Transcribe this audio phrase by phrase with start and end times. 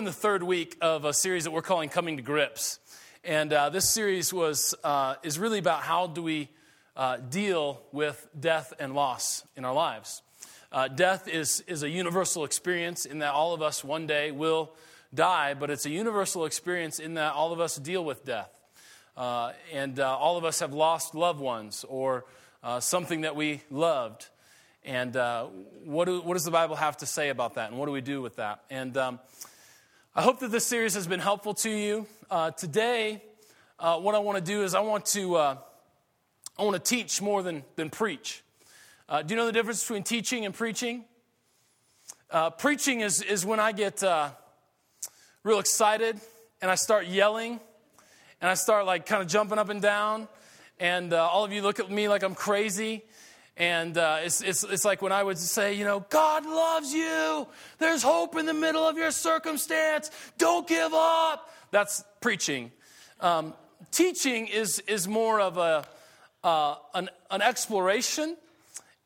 [0.00, 2.78] in the third week of a series that we're calling Coming to Grips.
[3.22, 6.48] And uh, this series was, uh, is really about how do we
[6.96, 10.22] uh, deal with death and loss in our lives.
[10.72, 14.72] Uh, death is, is a universal experience in that all of us one day will
[15.14, 18.48] die, but it's a universal experience in that all of us deal with death.
[19.18, 22.24] Uh, and uh, all of us have lost loved ones or
[22.78, 24.28] something that we loved.
[24.82, 25.44] And uh,
[25.84, 27.68] what, do, what, does the Bible have to say about that?
[27.68, 28.62] And what do we do with that?
[28.70, 29.20] And um,
[30.20, 32.06] I hope that this series has been helpful to you.
[32.30, 33.22] Uh, today,
[33.78, 35.56] uh, what I want to do is I want to, uh,
[36.58, 38.42] I want to teach more than, than preach.
[39.08, 41.06] Uh, do you know the difference between teaching and preaching?
[42.30, 44.02] Uh, preaching is, is when I get
[45.42, 46.20] real excited
[46.60, 47.58] and I start yelling
[48.42, 50.28] and I start like kind of jumping up and down.
[50.78, 53.04] And all of you look at me like I'm crazy.
[53.60, 57.46] And uh, it's, it's, it's like when I would say, you know, God loves you.
[57.78, 60.10] There's hope in the middle of your circumstance.
[60.38, 61.52] Don't give up.
[61.70, 62.72] That's preaching.
[63.20, 63.52] Um,
[63.90, 65.84] teaching is, is more of a,
[66.42, 68.34] uh, an, an exploration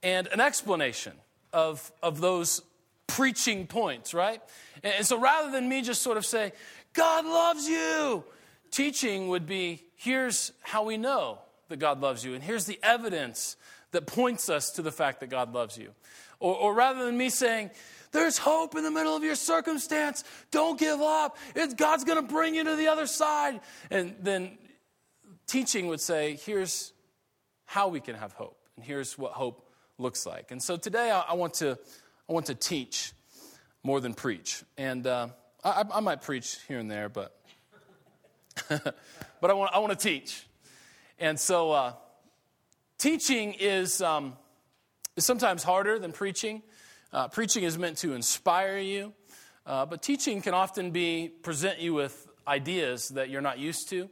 [0.04, 1.14] and an explanation
[1.52, 2.62] of, of those
[3.08, 4.40] preaching points, right?
[4.84, 6.52] And, and so rather than me just sort of say,
[6.92, 8.22] God loves you,
[8.70, 13.56] teaching would be here's how we know that God loves you, and here's the evidence
[13.94, 15.90] that points us to the fact that God loves you.
[16.38, 17.70] Or, or rather than me saying,
[18.12, 20.22] there's hope in the middle of your circumstance.
[20.50, 21.36] Don't give up.
[21.56, 23.60] It's, God's going to bring you to the other side.
[23.90, 24.58] And then
[25.46, 26.92] teaching would say, here's
[27.64, 30.50] how we can have hope, and here's what hope looks like.
[30.50, 31.78] And so today I, I want, to,
[32.28, 33.12] I want to teach
[33.82, 34.62] more than preach.
[34.76, 35.28] And uh,
[35.64, 37.34] I, I, might preach here and there, but,
[38.68, 40.46] but I, want, I want to teach.
[41.18, 41.92] And so uh,
[42.98, 44.36] Teaching is, um,
[45.16, 46.62] is sometimes harder than preaching.
[47.12, 49.12] Uh, preaching is meant to inspire you,
[49.66, 54.08] uh, but teaching can often be present you with ideas that you're not used to.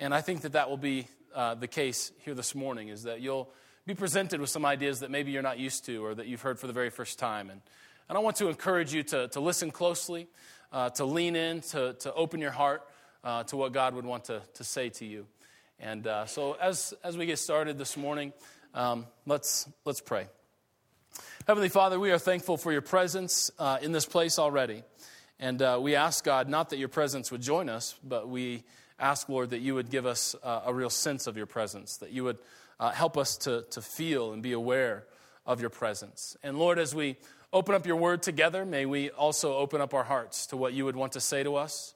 [0.00, 3.20] And I think that that will be uh, the case here this morning, is that
[3.20, 3.50] you'll
[3.86, 6.58] be presented with some ideas that maybe you're not used to or that you've heard
[6.58, 7.50] for the very first time.
[7.50, 7.60] And,
[8.08, 10.26] and I want to encourage you to, to listen closely,
[10.72, 12.82] uh, to lean in, to, to open your heart
[13.22, 15.26] uh, to what God would want to, to say to you.
[15.78, 18.32] And uh, so, as, as we get started this morning,
[18.74, 20.26] um, let's, let's pray.
[21.46, 24.82] Heavenly Father, we are thankful for your presence uh, in this place already.
[25.38, 28.64] And uh, we ask, God, not that your presence would join us, but we
[28.98, 32.10] ask, Lord, that you would give us uh, a real sense of your presence, that
[32.10, 32.38] you would
[32.80, 35.04] uh, help us to, to feel and be aware
[35.44, 36.36] of your presence.
[36.42, 37.16] And Lord, as we
[37.52, 40.86] open up your word together, may we also open up our hearts to what you
[40.86, 41.94] would want to say to us.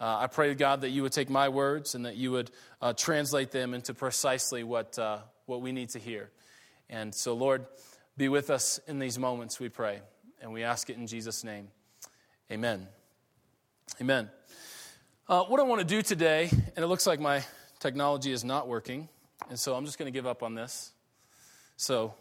[0.00, 2.50] Uh, I pray, God, that you would take my words and that you would
[2.80, 6.30] uh, translate them into precisely what, uh, what we need to hear.
[6.88, 7.66] And so, Lord,
[8.16, 10.00] be with us in these moments, we pray.
[10.40, 11.68] And we ask it in Jesus' name.
[12.50, 12.86] Amen.
[14.00, 14.30] Amen.
[15.28, 17.42] Uh, what I want to do today, and it looks like my
[17.80, 19.08] technology is not working,
[19.50, 20.92] and so I'm just going to give up on this.
[21.76, 22.14] So,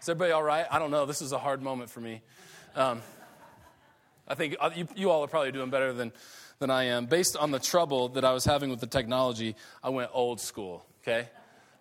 [0.00, 0.66] is everybody all right?
[0.70, 1.06] I don't know.
[1.06, 2.22] This is a hard moment for me.
[2.74, 3.02] Um,
[4.28, 6.12] I think uh, you, you all are probably doing better than,
[6.58, 7.06] than I am.
[7.06, 10.84] Based on the trouble that I was having with the technology, I went old school,
[11.02, 11.28] okay?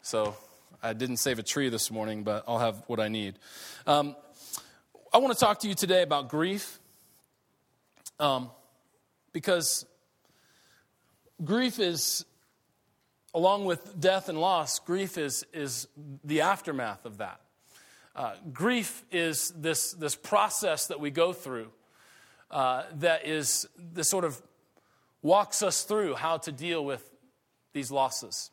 [0.01, 0.35] So
[0.81, 3.35] I didn't save a tree this morning, but I'll have what I need.
[3.85, 4.15] Um,
[5.13, 6.79] I want to talk to you today about grief
[8.19, 8.49] um,
[9.33, 9.85] because
[11.43, 12.23] grief is,
[13.33, 15.87] along with death and loss, grief is, is
[16.23, 17.41] the aftermath of that.
[18.15, 21.67] Uh, grief is this, this process that we go through
[22.51, 24.41] uh, that is this sort of
[25.21, 27.07] walks us through how to deal with
[27.73, 28.51] these losses.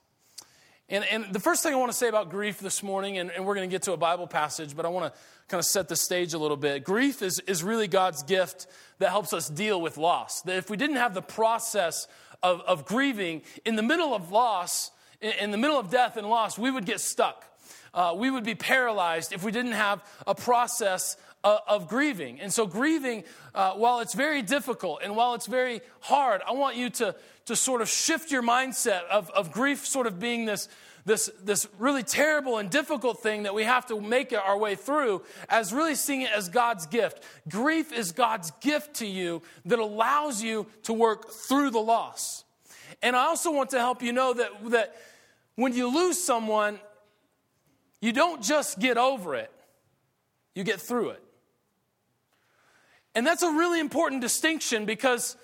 [0.88, 3.46] And, and the first thing I want to say about grief this morning, and, and
[3.46, 5.88] we're going to get to a Bible passage, but I want to kind of set
[5.88, 6.84] the stage a little bit.
[6.84, 8.66] Grief is, is really God's gift
[8.98, 10.42] that helps us deal with loss.
[10.42, 12.06] That if we didn't have the process
[12.42, 14.90] of, of grieving in the middle of loss,
[15.22, 17.46] in, in the middle of death and loss, we would get stuck.
[17.94, 22.40] Uh, we would be paralyzed if we didn't have a process uh, of grieving.
[22.40, 23.22] And so, grieving,
[23.54, 27.14] uh, while it's very difficult and while it's very hard, I want you to,
[27.44, 30.68] to sort of shift your mindset of, of grief sort of being this,
[31.04, 35.22] this, this really terrible and difficult thing that we have to make our way through
[35.50, 37.22] as really seeing it as God's gift.
[37.48, 42.44] Grief is God's gift to you that allows you to work through the loss.
[43.02, 44.96] And I also want to help you know that, that
[45.56, 46.80] when you lose someone,
[48.00, 49.50] you don't just get over it,
[50.54, 51.23] you get through it.
[53.14, 55.36] And that's a really important distinction because,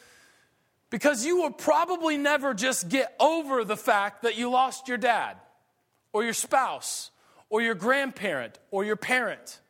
[0.91, 5.37] because you will probably never just get over the fact that you lost your dad
[6.13, 7.11] or your spouse
[7.49, 9.61] or your grandparent or your parent.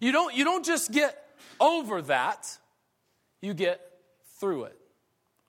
[0.00, 1.24] You don't, you don't just get
[1.60, 2.58] over that,
[3.40, 3.80] you get
[4.38, 4.78] through it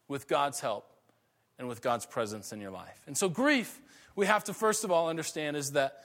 [0.08, 0.92] with God's help
[1.58, 3.02] and with God's presence in your life.
[3.06, 3.80] And so, grief,
[4.16, 6.04] we have to first of all understand is that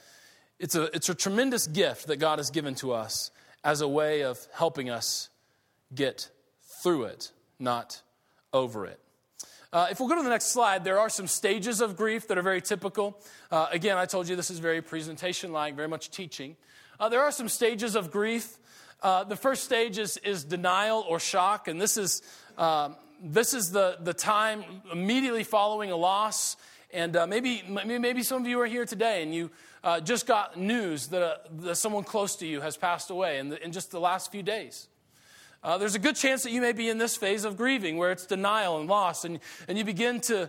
[0.59, 3.31] it's a, it's a tremendous gift that God has given to us
[3.63, 5.29] as a way of helping us
[5.93, 6.29] get
[6.81, 8.01] through it, not
[8.53, 8.99] over it.
[9.73, 12.37] Uh, if we'll go to the next slide, there are some stages of grief that
[12.37, 13.19] are very typical.
[13.51, 16.55] Uh, again, I told you this is very presentation like, very much teaching.
[16.99, 18.57] Uh, there are some stages of grief.
[19.03, 22.21] Uh, the first stage is, is denial or shock, and this is,
[22.57, 26.55] um, this is the, the time immediately following a loss.
[26.93, 29.51] And uh, maybe, maybe some of you are here today and you
[29.83, 33.61] uh, just got news that, that someone close to you has passed away in, the,
[33.61, 34.87] in just the last few days.
[35.65, 38.11] Uh, there's a good chance that you may be in this phase of grieving where
[38.11, 40.47] it's denial and loss, and, and you begin to,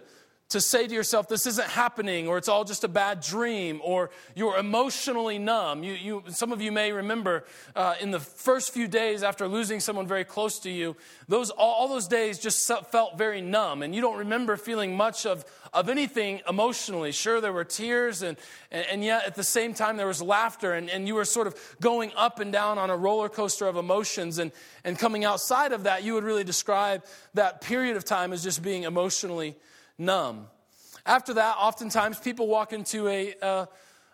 [0.49, 4.11] to say to yourself, this isn't happening, or it's all just a bad dream, or
[4.37, 5.83] you're emotionally numb.
[5.83, 7.45] You, you, some of you may remember
[7.75, 10.97] uh, in the first few days after losing someone very close to you,
[11.27, 15.27] those, all, all those days just felt very numb, and you don't remember feeling much
[15.27, 17.11] of, of anything emotionally.
[17.11, 18.37] Sure, there were tears, and,
[18.71, 21.49] and, and yet at the same time there was laughter, and, and you were sort
[21.49, 24.53] of going up and down on a roller coaster of emotions, and,
[24.85, 27.05] and coming outside of that, you would really describe
[27.35, 29.57] that period of time as just being emotionally
[29.99, 30.49] numb.
[31.05, 33.69] After that, oftentimes people walk into a, a,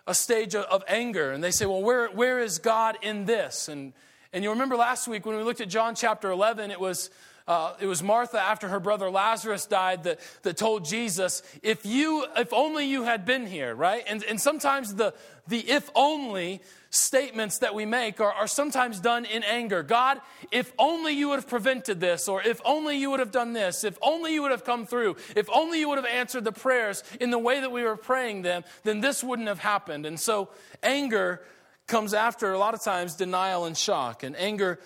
[0.07, 3.69] a stage of, of, anger and they say, Well, where, where is God in this?
[3.69, 3.93] And,
[4.33, 7.11] and you remember last week when we looked at John chapter 11, it was.
[7.47, 12.25] Uh, it was Martha after her brother Lazarus died that, that told Jesus, if you,
[12.37, 14.05] if only you had been here, right?
[14.07, 15.13] And, and sometimes the,
[15.49, 16.61] the if only
[16.91, 19.83] statements that we make are, are sometimes done in anger.
[19.83, 23.55] God, if only you would have prevented this, or if only you would have done
[23.55, 26.53] this, if only you would have come through, if only you would have answered the
[26.53, 30.07] prayers in the way that we were praying them, then this wouldn't have happened.
[30.07, 30.51] And so
[30.83, 31.43] anger
[31.87, 34.23] comes after a lot of times denial and shock.
[34.23, 34.79] And anger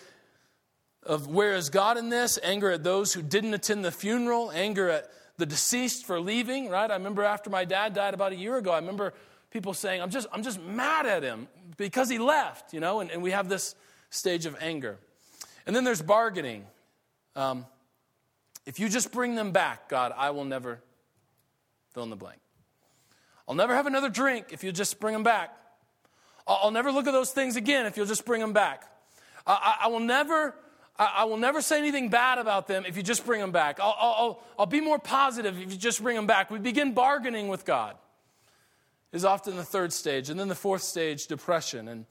[1.06, 2.38] of where is God in this?
[2.42, 6.90] Anger at those who didn't attend the funeral, anger at the deceased for leaving, right?
[6.90, 9.14] I remember after my dad died about a year ago, I remember
[9.50, 13.10] people saying, I'm just, I'm just mad at him because he left, you know, and,
[13.10, 13.74] and we have this
[14.10, 14.98] stage of anger.
[15.66, 16.64] And then there's bargaining.
[17.34, 17.66] Um,
[18.64, 20.80] if you just bring them back, God, I will never
[21.92, 22.40] fill in the blank.
[23.48, 25.54] I'll never have another drink if you just bring them back.
[26.46, 28.84] I'll, I'll never look at those things again if you'll just bring them back.
[29.46, 30.54] I, I, I will never.
[30.98, 33.80] I, will never say anything bad about them if you just bring them back.
[33.80, 36.50] I'll, I'll, I'll be more positive if you just bring them back.
[36.50, 37.96] We begin bargaining with God
[39.12, 40.30] is often the third stage.
[40.30, 41.88] And then the fourth stage, depression.
[41.88, 42.06] And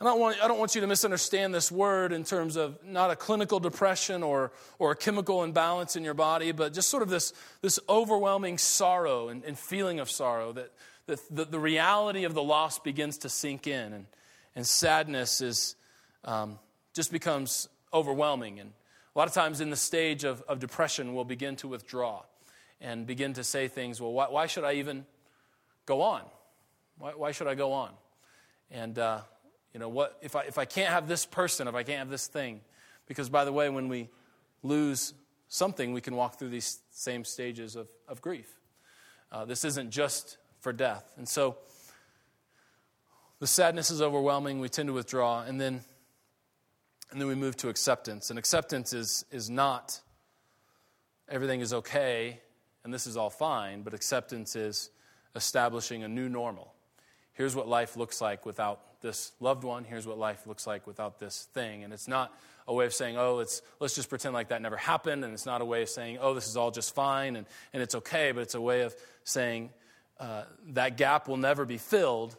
[0.00, 3.10] I don't, want, I don't want you to misunderstand this word in terms of not
[3.10, 7.08] a clinical depression or, or a chemical imbalance in your body, but just sort of
[7.08, 10.72] this, this overwhelming sorrow and, and feeling of sorrow that,
[11.06, 13.92] that the, the, reality of the loss begins to sink in.
[13.92, 14.06] And,
[14.56, 15.76] and sadness is,
[16.24, 16.58] um,
[16.94, 18.60] just becomes overwhelming.
[18.60, 18.72] And
[19.14, 22.22] a lot of times in the stage of, of depression, we'll begin to withdraw
[22.80, 25.06] and begin to say things, well, why, why should I even
[25.86, 26.22] go on?
[26.98, 27.90] Why, why should I go on?
[28.70, 29.20] And, uh,
[29.72, 32.10] you know, what, if, I, if I can't have this person, if I can't have
[32.10, 32.60] this thing,
[33.06, 34.08] because by the way, when we
[34.62, 35.14] lose
[35.48, 38.58] something, we can walk through these same stages of, of grief.
[39.30, 41.12] Uh, this isn't just for death.
[41.16, 41.56] And so
[43.38, 44.60] the sadness is overwhelming.
[44.60, 45.42] We tend to withdraw.
[45.42, 45.82] And then,
[47.12, 48.30] and then we move to acceptance.
[48.30, 50.00] And acceptance is, is not
[51.28, 52.40] everything is okay
[52.84, 54.90] and this is all fine, but acceptance is
[55.36, 56.74] establishing a new normal.
[57.34, 59.84] Here's what life looks like without this loved one.
[59.84, 61.84] Here's what life looks like without this thing.
[61.84, 62.34] And it's not
[62.66, 65.24] a way of saying, oh, it's, let's just pretend like that never happened.
[65.24, 67.82] And it's not a way of saying, oh, this is all just fine and, and
[67.82, 68.32] it's okay.
[68.32, 69.70] But it's a way of saying,
[70.18, 72.36] uh, that gap will never be filled,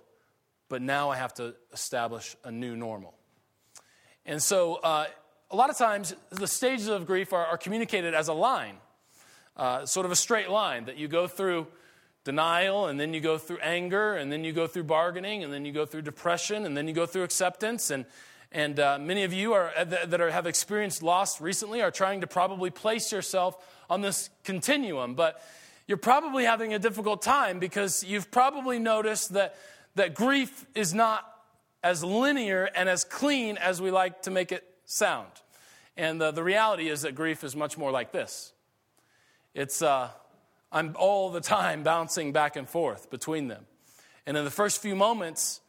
[0.70, 3.14] but now I have to establish a new normal.
[4.26, 5.08] And so, uh,
[5.52, 8.78] a lot of times, the stages of grief are, are communicated as a line,
[9.56, 11.68] uh, sort of a straight line that you go through
[12.24, 15.66] denial, and then you go through anger, and then you go through bargaining, and then
[15.66, 17.92] you go through depression, and then you go through acceptance.
[17.92, 18.06] And,
[18.52, 22.22] and uh, many of you are, uh, that are, have experienced loss recently are trying
[22.22, 23.58] to probably place yourself
[23.90, 25.16] on this continuum.
[25.16, 25.44] But
[25.86, 29.56] you're probably having a difficult time because you've probably noticed that,
[29.96, 31.30] that grief is not
[31.84, 35.30] as linear and as clean as we like to make it sound.
[35.98, 38.54] And uh, the reality is that grief is much more like this.
[39.54, 40.10] It's, uh,
[40.72, 43.66] I'm all the time bouncing back and forth between them.
[44.26, 45.60] And in the first few moments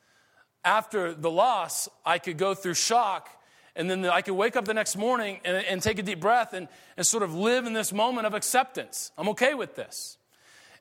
[0.64, 3.28] after the loss, I could go through shock.
[3.76, 6.52] And then I could wake up the next morning and, and take a deep breath
[6.52, 9.10] and, and sort of live in this moment of acceptance.
[9.18, 10.16] I'm okay with this.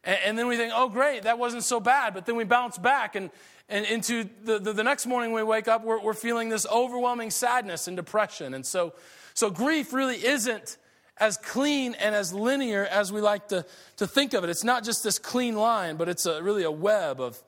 [0.03, 2.13] And, and then we think, oh, great, that wasn't so bad.
[2.13, 3.29] But then we bounce back and,
[3.69, 7.31] and into the, the, the next morning we wake up, we're, we're feeling this overwhelming
[7.31, 8.53] sadness and depression.
[8.53, 8.93] And so,
[9.33, 10.77] so grief really isn't
[11.17, 13.65] as clean and as linear as we like to,
[13.97, 14.49] to think of it.
[14.49, 17.41] It's not just this clean line, but it's a, really a web of,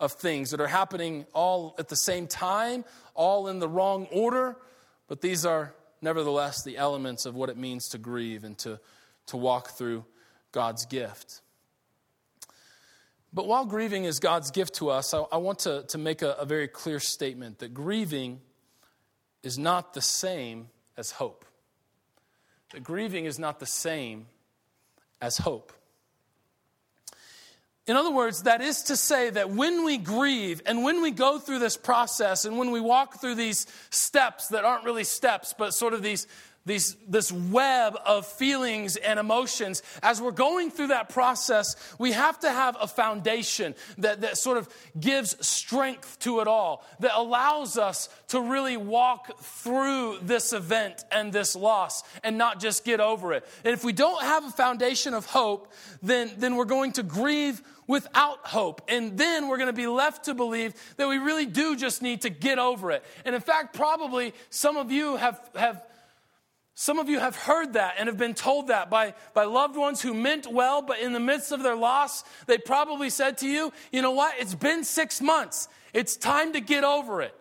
[0.00, 4.56] of things that are happening all at the same time, all in the wrong order.
[5.08, 8.80] But these are nevertheless the elements of what it means to grieve and to,
[9.26, 10.04] to walk through
[10.50, 11.41] God's gift.
[13.32, 16.32] But while grieving is God's gift to us, I, I want to, to make a,
[16.32, 18.40] a very clear statement that grieving
[19.42, 21.44] is not the same as hope.
[22.72, 24.26] That grieving is not the same
[25.20, 25.72] as hope.
[27.86, 31.38] In other words, that is to say that when we grieve and when we go
[31.38, 35.74] through this process and when we walk through these steps that aren't really steps, but
[35.74, 36.28] sort of these,
[36.64, 42.38] these, this web of feelings and emotions, as we're going through that process, we have
[42.40, 47.78] to have a foundation that, that sort of gives strength to it all, that allows
[47.78, 53.32] us to really walk through this event and this loss and not just get over
[53.32, 53.44] it.
[53.64, 57.60] And if we don't have a foundation of hope, then, then we're going to grieve
[57.86, 58.82] without hope.
[58.88, 62.22] And then we're going to be left to believe that we really do just need
[62.22, 63.04] to get over it.
[63.24, 65.82] And in fact, probably some of you have, have
[66.74, 70.00] some of you have heard that and have been told that by, by loved ones
[70.00, 73.72] who meant well, but in the midst of their loss, they probably said to you,
[73.92, 74.34] you know what?
[74.38, 75.68] It's been six months.
[75.92, 77.34] It's time to get over it.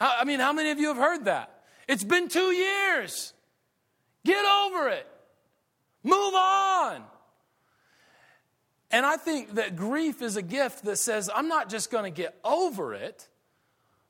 [0.00, 1.62] I mean, how many of you have heard that?
[1.86, 3.32] It's been two years.
[4.24, 5.06] Get over it.
[6.02, 7.02] Move on.
[8.90, 12.10] And I think that grief is a gift that says, I'm not just going to
[12.10, 13.28] get over it,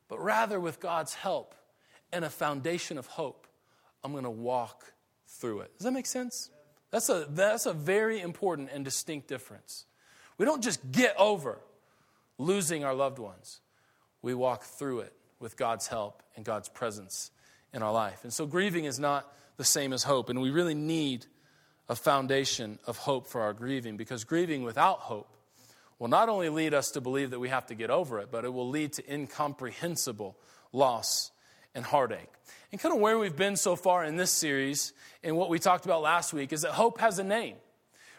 [0.08, 1.54] but rather with God's help
[2.12, 3.43] and a foundation of hope.
[4.04, 4.84] I'm going to walk
[5.26, 5.76] through it.
[5.78, 6.50] Does that make sense?
[6.90, 9.86] That's a, that's a very important and distinct difference.
[10.38, 11.58] We don't just get over
[12.38, 13.60] losing our loved ones,
[14.22, 17.30] we walk through it with God's help and God's presence
[17.72, 18.24] in our life.
[18.24, 21.26] And so grieving is not the same as hope, and we really need
[21.88, 25.36] a foundation of hope for our grieving because grieving without hope
[25.98, 28.44] will not only lead us to believe that we have to get over it, but
[28.44, 30.36] it will lead to incomprehensible
[30.72, 31.30] loss
[31.74, 32.30] and heartache.
[32.74, 35.84] And kind of where we've been so far in this series and what we talked
[35.84, 37.54] about last week is that hope has a name,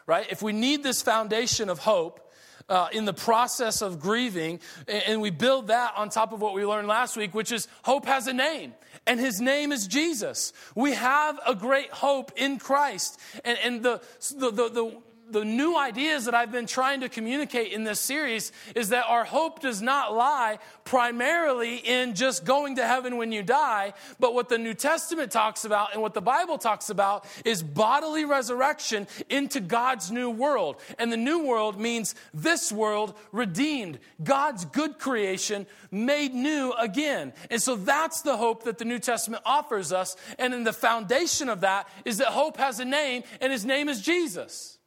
[0.08, 0.26] right?
[0.32, 2.22] If we need this foundation of hope,
[2.70, 6.66] uh, in the process of grieving, and we build that on top of what we
[6.66, 8.74] learned last week, which is hope has a name,
[9.06, 10.54] and his name is Jesus.
[10.74, 13.20] We have a great hope in Christ.
[13.44, 14.02] And, and the,
[14.38, 14.98] the, the, the
[15.32, 19.24] the new ideas that I've been trying to communicate in this series is that our
[19.24, 24.50] hope does not lie primarily in just going to heaven when you die, but what
[24.50, 29.60] the New Testament talks about and what the Bible talks about is bodily resurrection into
[29.60, 30.78] God's new world.
[31.00, 37.34] And the new world means this world redeemed, God's good creation made new again.
[37.50, 40.16] And so that's the hope that the New Testament offers us.
[40.38, 43.90] And in the foundation of that is that hope has a name, and his name
[43.90, 44.78] is Jesus.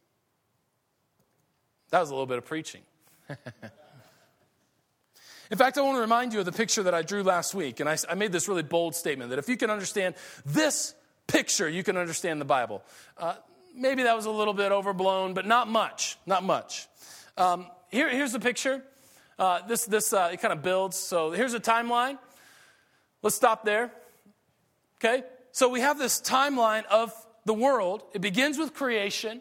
[1.91, 2.83] That was a little bit of preaching.
[5.51, 7.81] In fact, I want to remind you of the picture that I drew last week.
[7.81, 10.15] And I, I, made this really bold statement that if you can understand
[10.45, 10.95] this
[11.27, 12.83] picture, you can understand the Bible.
[13.17, 13.35] Uh,
[13.75, 16.19] maybe that was a little bit overblown, but not much.
[16.27, 16.87] Not much.
[17.39, 18.83] Um, here, here's the picture.
[19.39, 20.99] Uh, this this uh, it kind of builds.
[20.99, 22.19] So here's a timeline.
[23.23, 23.91] Let's stop there.
[25.01, 25.23] Okay?
[25.53, 27.13] So we have this timeline of
[27.47, 28.03] the world.
[28.13, 29.41] It begins with creation,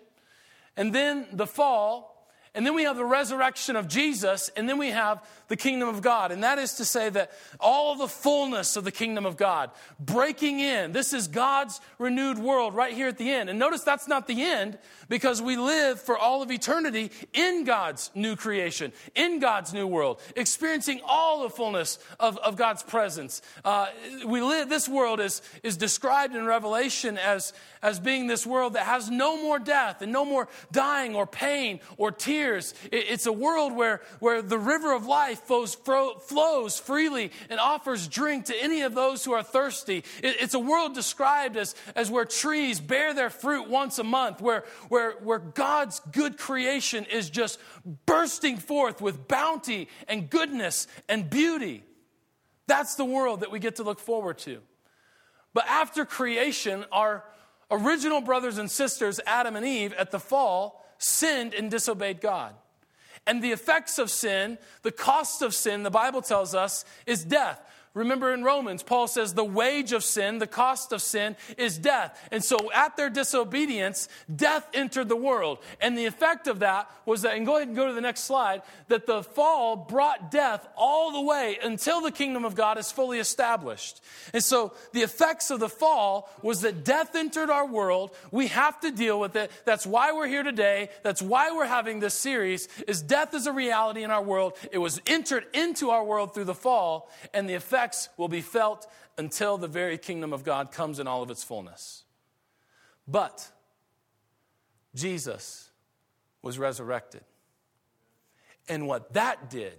[0.78, 2.17] and then the fall,
[2.58, 6.02] and then we have the resurrection of Jesus, and then we have the kingdom of
[6.02, 6.32] God.
[6.32, 10.60] And that is to say that all the fullness of the kingdom of God breaking
[10.60, 10.92] in.
[10.92, 13.52] This is God's renewed world right here at the end.
[13.52, 18.10] And notice that's not the end because we live for all of eternity in God's
[18.16, 23.44] new creation, in God's new world, experiencing all the fullness of, of God's presence.
[23.64, 23.86] Uh,
[24.26, 28.86] we live, this world is, is described in Revelation as, as being this world that
[28.86, 32.74] has no more death and no more dying or pain or tears.
[32.92, 38.46] It's a world where, where the river of life flows, flows freely and offers drink
[38.46, 40.04] to any of those who are thirsty.
[40.22, 44.64] it's a world described as, as where trees bear their fruit once a month, where,
[44.90, 47.60] where, where God's good creation is just
[48.06, 51.84] bursting forth with bounty and goodness and beauty.
[52.68, 54.60] That's the world that we get to look forward to.
[55.54, 57.24] But after creation, our
[57.70, 62.54] original brothers and sisters, Adam and Eve, at the fall, sinned and disobeyed God.
[63.26, 67.62] And the effects of sin, the cost of sin, the Bible tells us, is death.
[67.98, 72.18] Remember in Romans, Paul says the wage of sin, the cost of sin, is death.
[72.32, 75.58] And so at their disobedience, death entered the world.
[75.82, 78.26] And the effect of that was that, and go ahead and go to the next
[78.26, 82.92] slide, that the fall brought death all the way until the kingdom of God is
[82.92, 84.00] fully established.
[84.32, 88.16] And so the effects of the fall was that death entered our world.
[88.30, 89.50] We have to deal with it.
[89.66, 90.90] That's why we're here today.
[91.02, 94.54] That's why we're having this series, is death is a reality in our world.
[94.72, 98.42] It was entered into our world through the fall, and the effect effects will be
[98.42, 98.86] felt
[99.18, 102.04] until the very kingdom of God comes in all of its fullness.
[103.08, 103.50] But
[104.94, 105.70] Jesus
[106.42, 107.24] was resurrected.
[108.68, 109.78] And what that did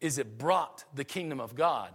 [0.00, 1.90] is it brought the kingdom of God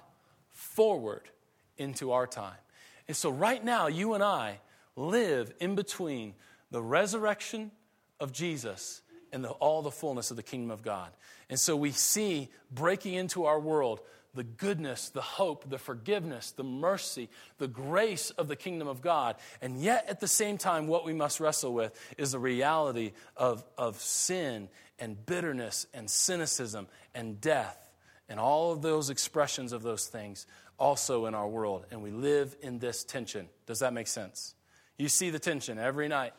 [0.50, 1.30] forward
[1.78, 2.60] into our time.
[3.08, 4.60] And so, right now, you and I
[4.98, 6.34] live in between
[6.72, 7.72] the resurrection
[8.20, 9.02] of Jesus
[9.32, 11.12] and the, all the fullness of the kingdom of God.
[11.50, 14.02] And so, we see breaking into our world
[14.38, 17.28] the goodness, the hope, the forgiveness, the mercy,
[17.58, 19.36] the grace of the kingdom of God.
[19.62, 23.66] And yet, at the same time, what we must wrestle with is the reality of,
[23.78, 27.90] of sin and bitterness and cynicism and death
[28.30, 30.46] and all of those expressions of those things
[30.78, 31.86] also in our world.
[31.92, 33.50] And we live in this tension.
[33.66, 34.54] Does that make sense?
[34.98, 36.34] You see the tension every night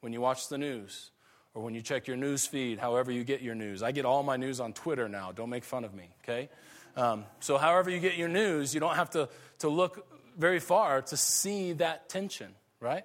[0.00, 1.10] when you watch the news
[1.54, 3.82] or when you check your news feed, however you get your news.
[3.82, 5.30] I get all my news on Twitter now.
[5.32, 6.48] Don't make fun of me, okay?
[6.96, 9.28] Um, so, however you get your news, you don't have to,
[9.60, 10.06] to look
[10.38, 13.04] very far to see that tension, right?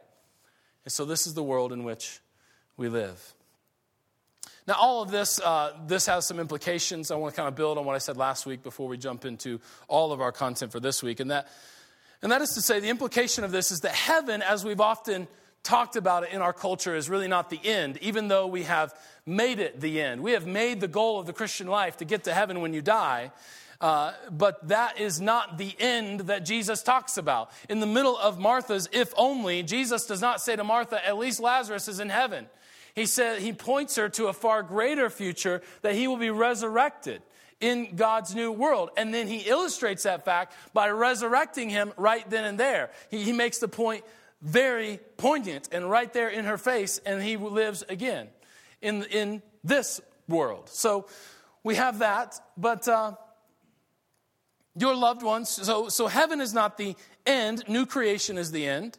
[0.86, 2.20] And so, this is the world in which
[2.78, 3.34] we live.
[4.68, 7.10] Now, all of this, uh, this has some implications.
[7.10, 9.26] I want to kind of build on what I said last week before we jump
[9.26, 11.20] into all of our content for this week.
[11.20, 11.48] And that,
[12.22, 15.28] and that is to say, the implication of this is that heaven, as we've often
[15.64, 18.94] talked about it in our culture, is really not the end, even though we have
[19.26, 20.22] made it the end.
[20.22, 22.84] We have made the goal of the Christian life to get to heaven when you
[22.84, 23.32] die.
[23.82, 27.50] Uh, but that is not the end that Jesus talks about.
[27.70, 31.40] In the middle of Martha's, if only, Jesus does not say to Martha, at least
[31.40, 32.48] Lazarus is in heaven.
[32.94, 37.22] He said he points her to a far greater future that he will be resurrected
[37.62, 38.90] in God's new world.
[38.98, 42.92] And then he illustrates that fact by resurrecting him right then and there.
[43.10, 44.04] He, he makes the point
[44.42, 48.28] very poignant and right there in her face, and he lives again
[48.82, 50.68] in, in this world.
[50.68, 51.08] So
[51.64, 52.86] we have that, but.
[52.86, 53.14] Uh,
[54.80, 55.50] your loved ones.
[55.50, 58.98] So, so heaven is not the end, new creation is the end.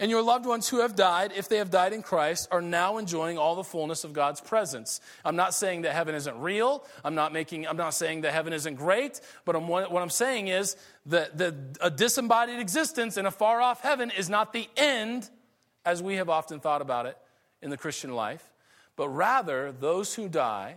[0.00, 2.96] And your loved ones who have died, if they have died in Christ, are now
[2.96, 4.98] enjoying all the fullness of God's presence.
[5.26, 6.86] I'm not saying that heaven isn't real.
[7.04, 7.68] I'm not making.
[7.68, 9.20] I'm not saying that heaven isn't great.
[9.44, 10.74] But I'm, what I'm saying is
[11.04, 15.28] that the, a disembodied existence in a far off heaven is not the end,
[15.84, 17.18] as we have often thought about it
[17.60, 18.54] in the Christian life.
[18.96, 20.76] But rather, those who die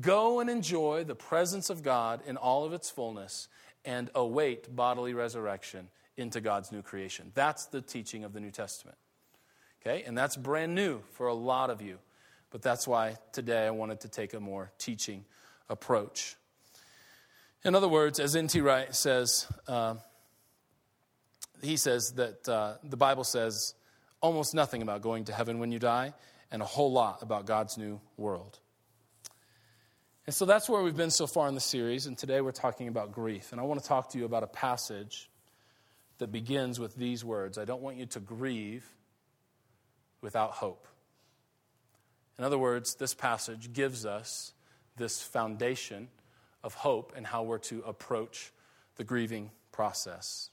[0.00, 3.48] Go and enjoy the presence of God in all of its fullness
[3.84, 7.32] and await bodily resurrection into God's new creation.
[7.34, 8.98] That's the teaching of the New Testament.
[9.80, 10.02] Okay?
[10.04, 11.98] And that's brand new for a lot of you.
[12.50, 15.24] But that's why today I wanted to take a more teaching
[15.68, 16.36] approach.
[17.64, 18.60] In other words, as N.T.
[18.60, 19.96] Wright says, uh,
[21.62, 23.74] he says that uh, the Bible says
[24.20, 26.14] almost nothing about going to heaven when you die,
[26.50, 28.58] and a whole lot about God's new world.
[30.26, 32.88] And so that's where we've been so far in the series, and today we're talking
[32.88, 33.52] about grief.
[33.52, 35.30] And I want to talk to you about a passage
[36.18, 38.84] that begins with these words I don't want you to grieve
[40.20, 40.88] without hope.
[42.38, 44.52] In other words, this passage gives us
[44.96, 46.08] this foundation
[46.64, 48.52] of hope and how we're to approach
[48.96, 50.50] the grieving process.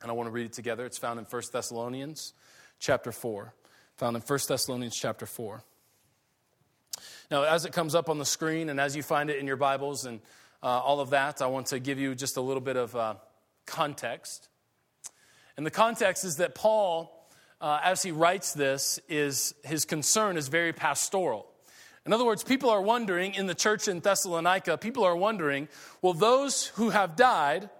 [0.00, 0.86] And I want to read it together.
[0.86, 2.34] It's found in 1 Thessalonians
[2.78, 3.52] chapter 4.
[3.96, 5.62] Found in 1 Thessalonians chapter 4.
[7.30, 9.56] Now, as it comes up on the screen and as you find it in your
[9.56, 10.20] Bibles and
[10.64, 13.14] uh, all of that, I want to give you just a little bit of uh,
[13.66, 14.48] context.
[15.56, 17.28] And the context is that Paul,
[17.60, 21.46] uh, as he writes this, is his concern is very pastoral.
[22.04, 25.68] In other words, people are wondering in the church in Thessalonica, people are wondering,
[26.02, 27.70] will those who have died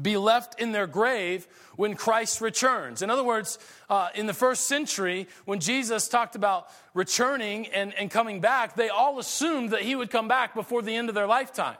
[0.00, 3.02] be left in their grave when Christ returns.
[3.02, 8.10] In other words, uh, in the first century, when Jesus talked about returning and, and
[8.10, 11.26] coming back, they all assumed that he would come back before the end of their
[11.26, 11.76] lifetime.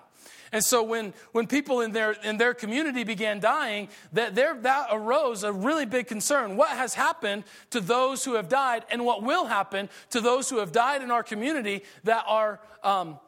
[0.53, 4.89] And so when, when people in their, in their community began dying, that, there, that
[4.91, 6.57] arose a really big concern.
[6.57, 10.59] What has happened to those who have died and what will happen to those who
[10.59, 13.21] have died in our community that are um,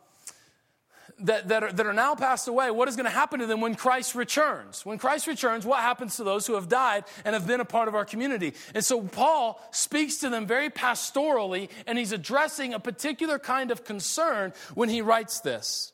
[1.21, 3.61] that, that, are, that are now passed away, what is going to happen to them
[3.61, 4.85] when Christ returns?
[4.85, 7.89] When Christ returns, what happens to those who have died and have been a part
[7.89, 8.55] of our community?
[8.75, 13.85] And so Paul speaks to them very pastorally, and he's addressing a particular kind of
[13.85, 15.93] concern when he writes this.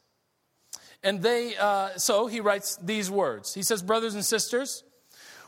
[1.02, 3.54] And they, uh, so he writes these words.
[3.54, 4.83] He says, Brothers and sisters,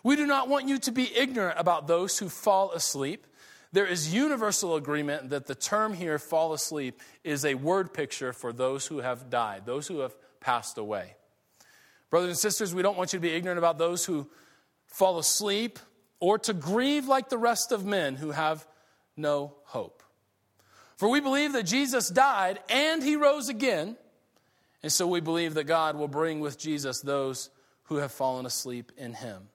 [0.03, 3.27] we do not want you to be ignorant about those who fall asleep.
[3.73, 8.53] There is universal agreement that the term here, fall asleep, is a word picture for
[8.53, 11.15] those who have died, those who have passed away.
[12.11, 14.29] Brothers and sisters, we don't want you to be ignorant about those who
[14.87, 15.79] fall asleep
[16.19, 18.67] or to grieve like the rest of men who have
[19.17, 20.03] no hope.
[20.97, 23.97] For we believe that Jesus died and he rose again,
[24.83, 27.51] and so we believe that God will bring with Jesus those
[27.85, 29.49] who have fallen asleep in him.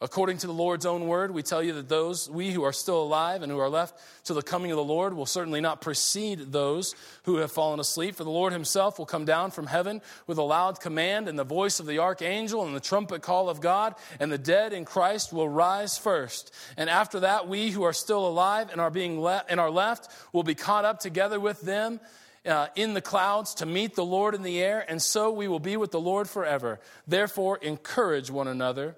[0.00, 3.00] According to the Lord's own word, we tell you that those, we who are still
[3.00, 6.52] alive and who are left till the coming of the Lord, will certainly not precede
[6.52, 8.16] those who have fallen asleep.
[8.16, 11.44] For the Lord himself will come down from heaven with a loud command and the
[11.44, 15.32] voice of the archangel and the trumpet call of God, and the dead in Christ
[15.32, 16.52] will rise first.
[16.76, 20.10] And after that, we who are still alive and are being le- and are left
[20.32, 22.00] will be caught up together with them.
[22.44, 25.60] Uh, in the clouds to meet the Lord in the air, and so we will
[25.60, 26.78] be with the Lord forever.
[27.08, 28.96] Therefore, encourage one another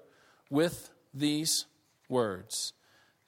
[0.49, 1.65] with these
[2.09, 2.73] words.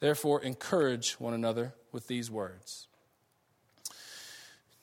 [0.00, 2.86] Therefore, encourage one another with these words.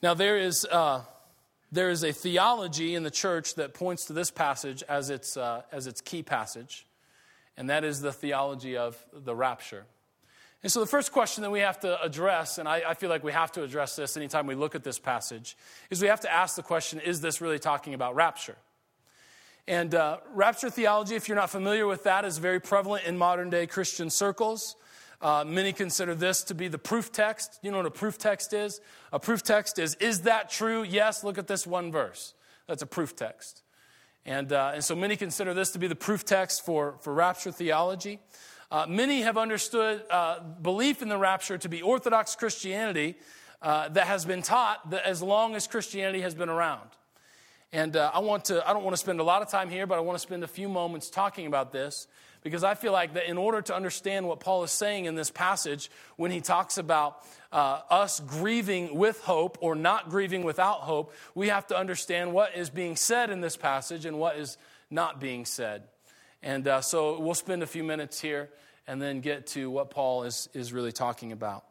[0.02, 1.02] Now, there is, uh,
[1.72, 5.62] there is a theology in the church that points to this passage as its, uh,
[5.72, 6.86] as its key passage,
[7.56, 9.84] and that is the theology of the rapture.
[10.62, 13.22] And so, the first question that we have to address, and I, I, feel like
[13.22, 15.56] we have to address this anytime we look at this passage,
[15.88, 18.56] is we have to ask the question is this really talking about rapture?
[19.68, 23.50] And uh, rapture theology, if you're not familiar with that, is very prevalent in modern
[23.50, 24.76] day Christian circles.
[25.20, 27.58] Uh, many consider this to be the proof text.
[27.62, 28.80] You know what a proof text is?
[29.12, 30.84] A proof text is, is that true?
[30.84, 32.32] Yes, look at this one verse.
[32.66, 33.62] That's a proof text.
[34.24, 37.52] And, uh, and so many consider this to be the proof text for, for rapture
[37.52, 38.20] theology.
[38.70, 43.16] Uh, many have understood uh, belief in the rapture to be Orthodox Christianity
[43.60, 46.88] uh, that has been taught that as long as Christianity has been around.
[47.72, 49.86] And uh, I want to, I don't want to spend a lot of time here,
[49.86, 52.06] but I want to spend a few moments talking about this
[52.42, 55.30] because I feel like that in order to understand what Paul is saying in this
[55.30, 61.12] passage, when he talks about uh, us grieving with hope or not grieving without hope,
[61.34, 64.56] we have to understand what is being said in this passage and what is
[64.90, 65.82] not being said.
[66.42, 68.48] And uh, so we'll spend a few minutes here
[68.86, 71.64] and then get to what Paul is, is really talking about.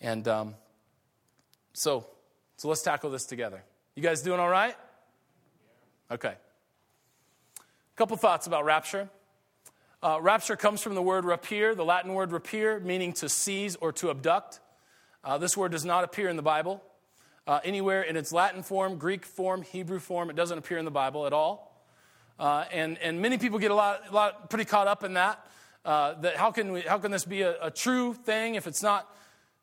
[0.00, 0.54] And um,
[1.74, 2.06] so,
[2.56, 3.62] so let's tackle this together.
[3.94, 4.74] You guys doing all right?
[6.10, 6.34] Okay.
[7.58, 9.08] A couple thoughts about rapture.
[10.02, 13.90] Uh, rapture comes from the word rapier, the Latin word rapier, meaning to seize or
[13.92, 14.60] to abduct.
[15.24, 16.82] Uh, this word does not appear in the Bible.
[17.46, 20.90] Uh, anywhere in its Latin form, Greek form, Hebrew form, it doesn't appear in the
[20.90, 21.82] Bible at all.
[22.38, 25.46] Uh, and, and many people get a lot, a lot pretty caught up in that.
[25.84, 28.82] Uh, that how can, we, how can this be a, a true thing if it's
[28.82, 29.10] not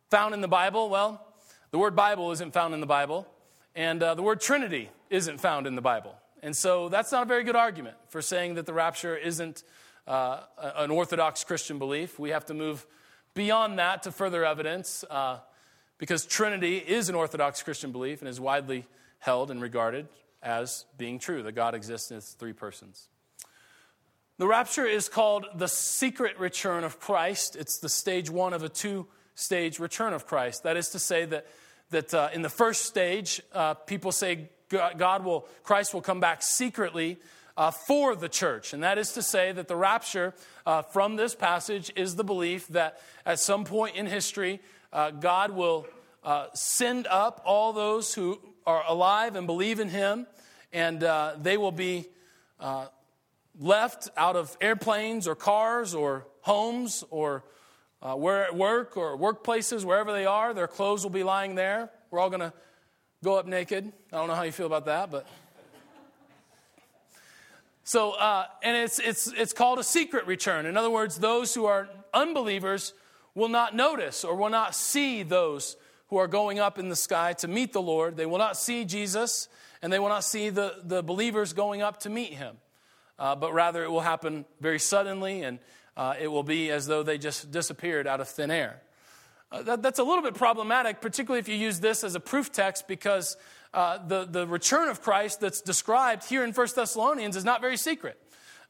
[0.10, 0.90] found in the Bible?
[0.90, 1.26] Well,
[1.72, 3.28] the word Bible isn't found in the Bible,
[3.76, 6.16] and uh, the word Trinity isn't found in the Bible.
[6.44, 9.64] And so that's not a very good argument for saying that the rapture isn't
[10.08, 12.18] uh, an Orthodox Christian belief.
[12.18, 12.86] We have to move
[13.34, 15.40] beyond that to further evidence uh,
[15.98, 18.88] because Trinity is an Orthodox Christian belief and is widely
[19.20, 20.08] held and regarded
[20.42, 23.08] as being true that God exists in three persons.
[24.40, 27.56] The rapture is called the secret return of Christ.
[27.56, 30.64] It's the stage one of a two stage return of Christ.
[30.64, 31.46] That is to say, that,
[31.92, 36.42] that uh, in the first stage, uh, people say God will, Christ will come back
[36.42, 37.20] secretly
[37.58, 38.74] uh, for the church.
[38.74, 40.34] And that is to say that the rapture
[40.66, 44.62] uh, from this passage is the belief that at some point in history,
[44.94, 45.86] uh, God will
[46.24, 50.28] uh, send up all those who are alive and believe in Him,
[50.72, 52.08] and uh, they will be
[52.60, 52.86] uh,
[53.60, 57.44] left out of airplanes or cars or homes or
[58.00, 60.56] where at work or workplaces, wherever they are.
[60.56, 61.92] Their clothes will be lying there.
[62.10, 62.54] We're all going to
[63.24, 63.92] go up naked.
[64.12, 65.28] I don't know how you feel about that, but.
[67.84, 70.66] So, uh, and it's, it's, it's called a secret return.
[70.66, 72.94] In other words, those who are unbelievers
[73.36, 75.76] will not notice or will not see those
[76.08, 78.18] who are going up in the sky to meet the Lord.
[78.18, 79.48] They will not see Jesus,
[79.82, 82.58] and they will not see the, the believers going up to meet him.
[83.18, 85.60] Uh, but rather, it will happen very suddenly, and
[85.96, 88.82] uh, it will be as though they just disappeared out of thin air.
[89.52, 92.52] Uh, that, that's a little bit problematic, particularly if you use this as a proof
[92.52, 93.36] text, because
[93.74, 97.78] uh, the, the return of Christ that's described here in 1 Thessalonians is not very
[97.78, 98.18] secret.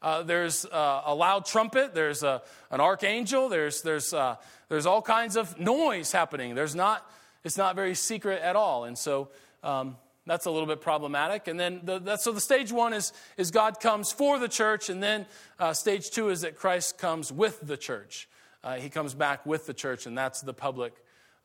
[0.00, 2.42] Uh, there's uh, a loud trumpet, there's a,
[2.72, 4.34] an archangel, there's, there's, uh,
[4.68, 6.56] there's all kinds of noise happening.
[6.56, 7.08] There's not,
[7.44, 8.82] it's not very secret at all.
[8.82, 9.28] And so
[9.62, 11.46] um, that's a little bit problematic.
[11.46, 15.00] And then, the, so the stage one is, is God comes for the church, and
[15.00, 15.26] then
[15.60, 18.28] uh, stage two is that Christ comes with the church
[18.64, 20.94] uh, he comes back with the church, and that's the public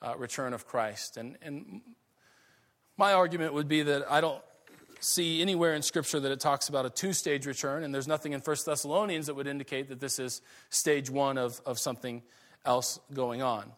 [0.01, 1.17] uh, return of Christ.
[1.17, 1.81] And, and
[2.97, 4.41] my argument would be that I don't,
[4.99, 8.33] see anywhere in Scripture that it talks about a two stage return, and there's nothing
[8.33, 12.21] in 1 Thessalonians that would indicate that this is stage one of, of something
[12.65, 13.71] else going on.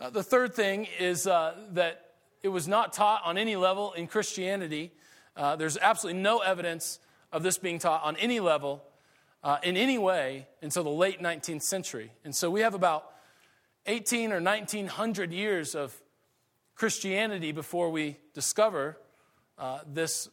[0.00, 4.06] Uh, the third thing is uh, that it was not taught on any level in
[4.06, 4.92] Christianity.
[5.36, 6.98] Uh, there's absolutely no evidence
[7.32, 8.82] of this being taught on any level
[9.44, 12.12] uh, in any way until the late 19th century.
[12.24, 13.10] And so we have about
[13.86, 15.94] 18 or 1900 years of
[16.74, 18.98] Christianity before we discover
[19.58, 20.28] uh, this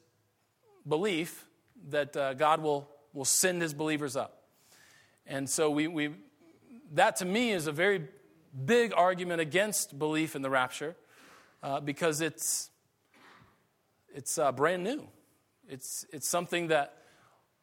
[0.88, 1.46] belief
[1.90, 4.44] that uh, God will, will send his believers up.
[5.26, 6.12] And so we, we,
[6.94, 8.08] that to me is a very
[8.66, 10.96] big argument against belief in the rapture
[11.62, 12.70] uh, because it's,
[14.14, 15.08] it's uh, brand new.
[15.68, 16.99] It's, it's something that,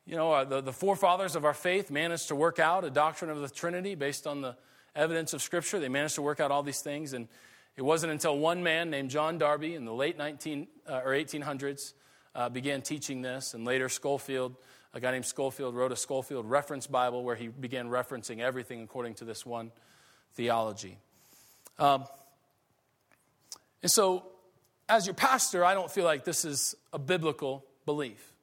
[0.06, 3.30] you know, uh, the, the forefathers of our faith managed to work out a doctrine
[3.30, 4.56] of the Trinity based on the
[4.94, 5.80] evidence of Scripture.
[5.80, 7.12] They managed to work out all these things.
[7.12, 7.26] And
[7.76, 11.92] it wasn't until one man named John Darby in the late 19 uh, or 1800s
[12.36, 14.54] uh, began teaching this, and later Scofield,
[14.94, 19.14] a guy named Scofield, wrote a Scofield reference Bible where he began referencing everything according
[19.14, 19.72] to this one
[20.34, 20.98] theology.
[21.78, 22.04] Um,
[23.82, 24.26] and so,
[24.88, 28.35] as your pastor, I don't feel like this is a biblical belief.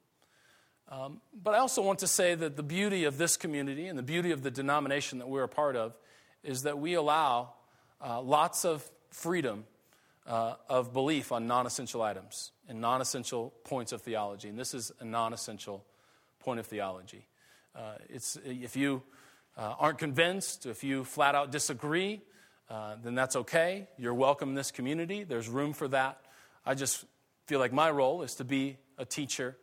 [0.88, 4.02] Um, but I also want to say that the beauty of this community and the
[4.02, 5.96] beauty of the denomination that we're a part of
[6.42, 7.54] is that we allow
[8.04, 9.64] uh, lots of freedom
[10.26, 14.48] uh, of belief on non essential items and non essential points of theology.
[14.48, 15.84] And this is a non essential
[16.40, 17.26] point of theology.
[17.74, 19.02] Uh, it's, if you
[19.56, 22.20] uh, aren't convinced, if you flat out disagree,
[22.70, 23.88] uh, then that's okay.
[23.98, 25.24] You're welcome in this community.
[25.24, 26.20] There's room for that.
[26.64, 27.04] I just
[27.46, 29.56] feel like my role is to be a teacher.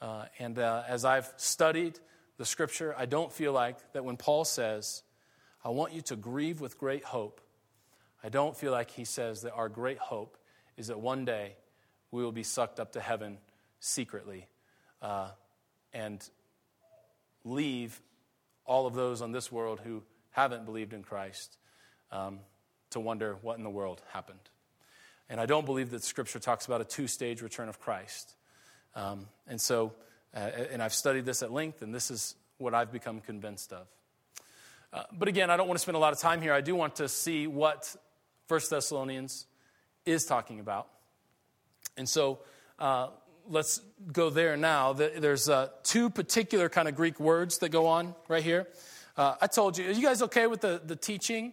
[0.00, 1.98] Uh, and uh, as I've studied
[2.36, 5.02] the scripture, I don't feel like that when Paul says,
[5.64, 7.40] I want you to grieve with great hope,
[8.22, 10.36] I don't feel like he says that our great hope
[10.76, 11.56] is that one day
[12.10, 13.38] we will be sucked up to heaven
[13.80, 14.46] secretly
[15.02, 15.30] uh,
[15.92, 16.28] and
[17.44, 18.00] leave
[18.64, 21.56] all of those on this world who haven't believed in Christ
[22.12, 22.40] um,
[22.90, 24.38] to wonder what in the world happened.
[25.28, 28.35] And I don't believe that Scripture talks about a two stage return of Christ.
[28.96, 29.92] Um, and so,
[30.34, 33.86] uh, and I've studied this at length, and this is what I've become convinced of.
[34.92, 36.54] Uh, but again, I don't want to spend a lot of time here.
[36.54, 37.94] I do want to see what
[38.48, 39.46] 1 Thessalonians
[40.06, 40.88] is talking about.
[41.96, 42.38] And so
[42.78, 43.08] uh,
[43.48, 43.80] let's
[44.12, 44.94] go there now.
[44.94, 48.66] There's uh, two particular kind of Greek words that go on right here.
[49.16, 51.52] Uh, I told you, are you guys okay with the, the teaching?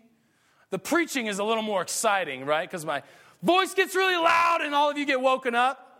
[0.70, 2.70] The preaching is a little more exciting, right?
[2.70, 3.04] Because my
[3.42, 5.93] voice gets really loud and all of you get woken up.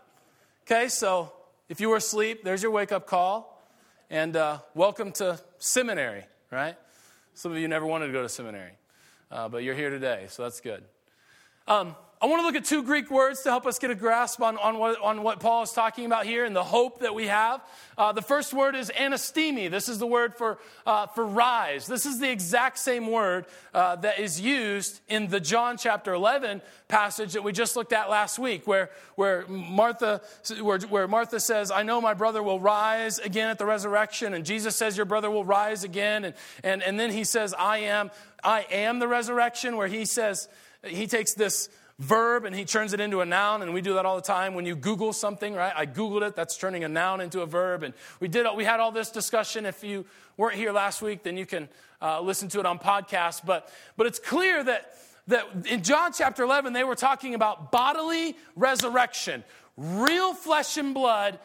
[0.66, 1.30] Okay, so
[1.68, 3.62] if you were asleep, there's your wake up call.
[4.08, 6.76] And uh, welcome to seminary, right?
[7.34, 8.72] Some of you never wanted to go to seminary
[9.30, 10.84] uh, but you're here today, so that's good.
[11.68, 14.40] Um, I want to look at two Greek words to help us get a grasp
[14.40, 17.26] on, on, what, on what Paul is talking about here and the hope that we
[17.26, 17.60] have.
[17.98, 19.70] Uh, the first word is anistemi.
[19.70, 20.56] This is the word for,
[20.86, 21.86] uh, for rise.
[21.86, 26.62] This is the exact same word uh, that is used in the John chapter 11
[26.88, 30.22] passage that we just looked at last week, where, where, Martha,
[30.62, 34.32] where, where Martha says, I know my brother will rise again at the resurrection.
[34.32, 36.24] And Jesus says, Your brother will rise again.
[36.24, 38.10] And, and, and then he says, I am,
[38.42, 40.48] I am the resurrection, where he says,
[40.86, 44.04] he takes this verb and he turns it into a noun and we do that
[44.04, 44.54] all the time.
[44.54, 47.82] When you google something right i googled it that's turning a noun into a verb.
[47.82, 49.66] And we did we had all this discussion.
[49.66, 50.04] If you
[50.36, 51.68] weren't here last week then you can
[52.02, 53.46] uh, listen to it on podcast.
[53.46, 54.94] But but it's clear that
[55.28, 59.42] that in john chapter 11 they were talking about bodily resurrection
[59.76, 61.38] real flesh and blood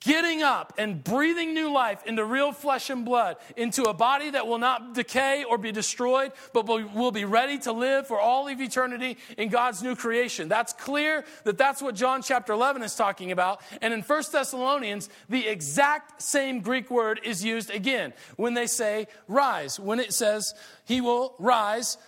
[0.00, 4.46] getting up and breathing new life into real flesh and blood, into a body that
[4.46, 8.58] will not decay or be destroyed, but will be ready to live for all of
[8.58, 10.48] eternity in God's new creation.
[10.48, 13.60] That's clear that that's what John chapter 11 is talking about.
[13.82, 19.08] And in 1 Thessalonians, the exact same Greek word is used again when they say
[19.28, 19.78] rise.
[19.78, 20.54] When it says
[20.86, 21.98] he will rise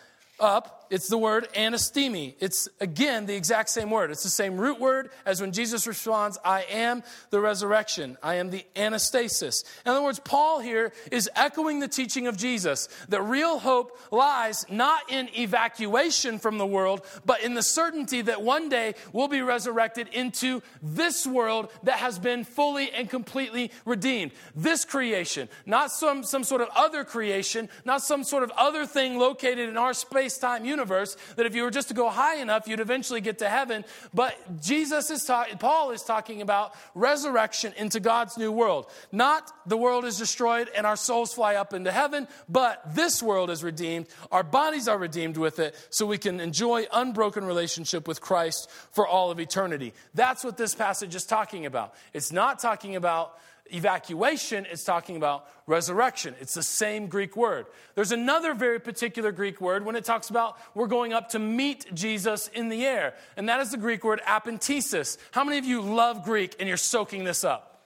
[0.41, 2.35] up, it's the word anistemi.
[2.41, 4.11] It's again the exact same word.
[4.11, 8.17] It's the same root word as when Jesus responds, I am the resurrection.
[8.23, 9.65] I am the anastasis.
[9.85, 14.65] In other words, Paul here is echoing the teaching of Jesus that real hope lies
[14.71, 19.43] not in evacuation from the world, but in the certainty that one day we'll be
[19.43, 24.33] resurrected into this world that has been fully and completely redeemed.
[24.55, 29.19] This creation, not some, some sort of other creation, not some sort of other thing
[29.19, 32.37] located in our space time universe universe, that if you were just to go high
[32.37, 33.85] enough, you'd eventually get to heaven.
[34.15, 38.87] But Jesus is talking, Paul is talking about resurrection into God's new world.
[39.11, 43.51] Not the world is destroyed and our souls fly up into heaven, but this world
[43.51, 44.07] is redeemed.
[44.31, 49.07] Our bodies are redeemed with it so we can enjoy unbroken relationship with Christ for
[49.07, 49.93] all of eternity.
[50.15, 51.95] That's what this passage is talking about.
[52.15, 53.39] It's not talking about
[53.75, 56.35] evacuation, it's talking about resurrection.
[56.41, 57.67] It's the same Greek word.
[57.95, 61.93] There's another very particular Greek word when it talks about we're going up to meet
[61.95, 65.19] Jesus in the air, and that is the Greek word apantesis.
[65.31, 67.83] How many of you love Greek and you're soaking this up?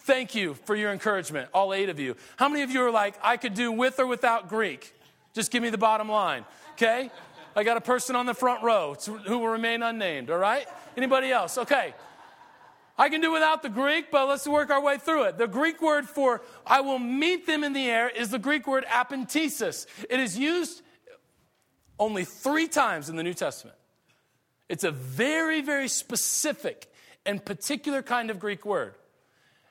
[0.00, 2.16] Thank you for your encouragement, all eight of you.
[2.36, 4.94] How many of you are like, I could do with or without Greek?
[5.34, 7.10] Just give me the bottom line, okay?
[7.54, 10.66] I got a person on the front row who will remain unnamed, all right?
[10.96, 11.58] Anybody else?
[11.58, 11.94] Okay.
[13.00, 15.38] I can do without the Greek, but let's work our way through it.
[15.38, 18.84] The Greek word for I will meet them in the air is the Greek word
[18.84, 19.86] apantesis.
[20.10, 20.82] It is used
[21.98, 23.78] only three times in the New Testament.
[24.68, 26.92] It's a very, very specific
[27.24, 28.94] and particular kind of Greek word.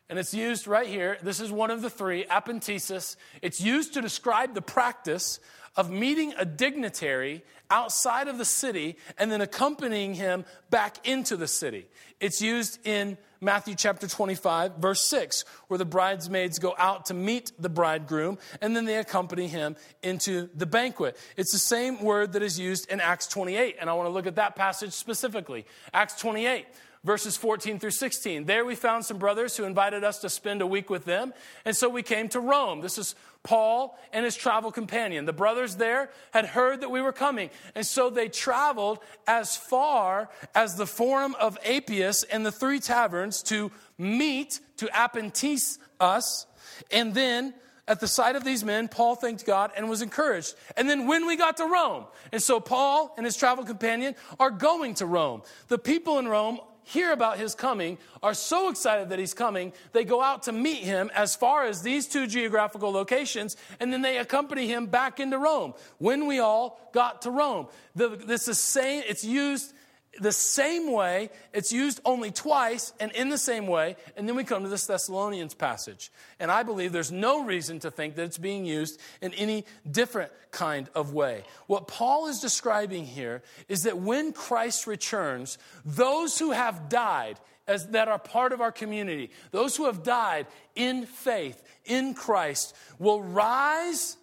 [0.09, 1.19] And it's used right here.
[1.21, 3.15] This is one of the three, apantesis.
[3.43, 5.39] It's used to describe the practice
[5.79, 11.47] of meeting a dignitary outside of the city and then accompanying him back into the
[11.47, 11.87] city.
[12.19, 17.53] It's used in Matthew chapter 25, verse 6, where the bridesmaids go out to meet
[17.57, 21.15] the bridegroom and then they accompany him into the banquet.
[21.37, 24.27] It's the same word that is used in Acts 28, and I want to look
[24.27, 25.65] at that passage specifically.
[25.93, 26.65] Acts 28
[27.03, 28.45] verses 14 through 16.
[28.45, 31.33] There we found some brothers who invited us to spend a week with them,
[31.65, 32.81] and so we came to Rome.
[32.81, 35.25] This is Paul and his travel companion.
[35.25, 40.29] The brothers there had heard that we were coming, and so they traveled as far
[40.53, 46.45] as the Forum of Appius and the three taverns to meet, to apantesis us,
[46.91, 47.53] and then
[47.89, 50.53] at the sight of these men, Paul thanked God and was encouraged.
[50.77, 54.51] And then when we got to Rome, and so Paul and his travel companion are
[54.51, 55.41] going to Rome.
[55.69, 60.03] The people in Rome hear about his coming, are so excited that he's coming, they
[60.03, 64.17] go out to meet him as far as these two geographical locations, and then they
[64.17, 65.73] accompany him back into Rome.
[65.99, 69.73] When we all got to Rome, the, this is saying it's used
[70.19, 74.43] the same way, it's used only twice and in the same way, and then we
[74.43, 76.11] come to this Thessalonians passage.
[76.39, 80.31] And I believe there's no reason to think that it's being used in any different
[80.51, 81.43] kind of way.
[81.67, 87.87] What Paul is describing here is that when Christ returns, those who have died, as
[87.89, 93.21] that are part of our community, those who have died in faith in Christ will
[93.21, 94.17] rise,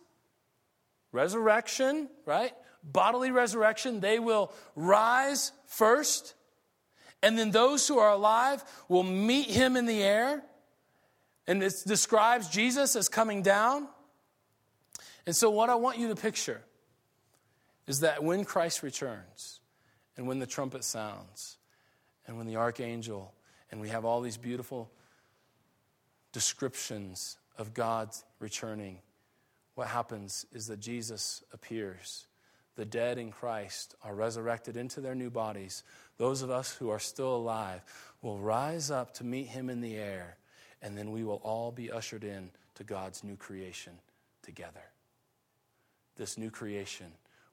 [1.17, 2.53] resurrection, right?
[2.93, 6.35] bodily resurrection, they will rise first,
[7.23, 10.43] and then those who are alive will meet him in the air.
[11.49, 13.89] And it describes Jesus as coming down.
[15.27, 16.61] And so, what I want you to picture
[17.87, 19.61] is that when Christ returns,
[20.17, 21.57] and when the trumpet sounds,
[22.27, 23.33] and when the archangel,
[23.71, 24.91] and we have all these beautiful
[26.33, 28.99] descriptions of God's returning,
[29.77, 32.27] what happens is that Jesus appears
[32.77, 35.83] the dead in Christ are resurrected into their new bodies,
[36.19, 37.81] those of us who are still alive
[38.21, 40.37] will rise up to meet him in the air,
[40.83, 43.95] and then we will all be ushered in to God's new creation
[44.43, 44.85] together.
[46.17, 47.07] This new creation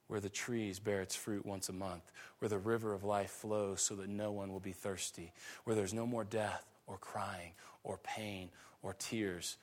[0.08, 3.82] where the trees bear its fruit once a month, where the river of life flows
[3.82, 5.32] so that no one will be thirsty,
[5.64, 8.50] where there's no more death or crying or pain
[8.82, 9.56] or tears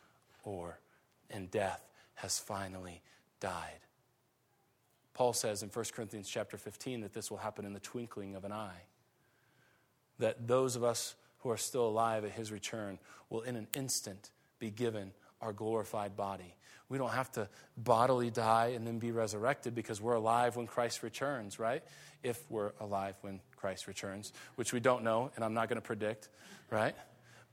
[0.42, 0.78] or
[1.30, 1.89] and death
[2.22, 3.02] has finally
[3.40, 3.80] died.
[5.14, 8.44] Paul says in 1 Corinthians chapter 15 that this will happen in the twinkling of
[8.44, 8.82] an eye.
[10.18, 14.30] That those of us who are still alive at his return will in an instant
[14.58, 16.54] be given our glorified body.
[16.88, 21.02] We don't have to bodily die and then be resurrected because we're alive when Christ
[21.02, 21.82] returns, right?
[22.22, 25.86] If we're alive when Christ returns, which we don't know, and I'm not going to
[25.86, 26.28] predict,
[26.70, 26.94] right?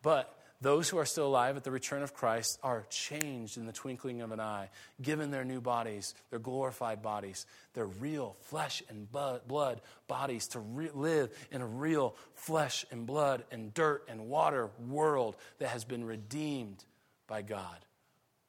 [0.02, 3.72] But those who are still alive at the return of Christ are changed in the
[3.72, 4.70] twinkling of an eye,
[5.02, 10.90] given their new bodies, their glorified bodies, their real flesh and blood bodies to re-
[10.94, 16.04] live in a real flesh and blood and dirt and water world that has been
[16.04, 16.84] redeemed
[17.28, 17.78] by God,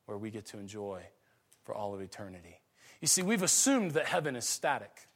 [0.07, 1.03] where we get to enjoy
[1.65, 2.59] for all of eternity.
[3.03, 5.09] You see, we've assumed that heaven is static.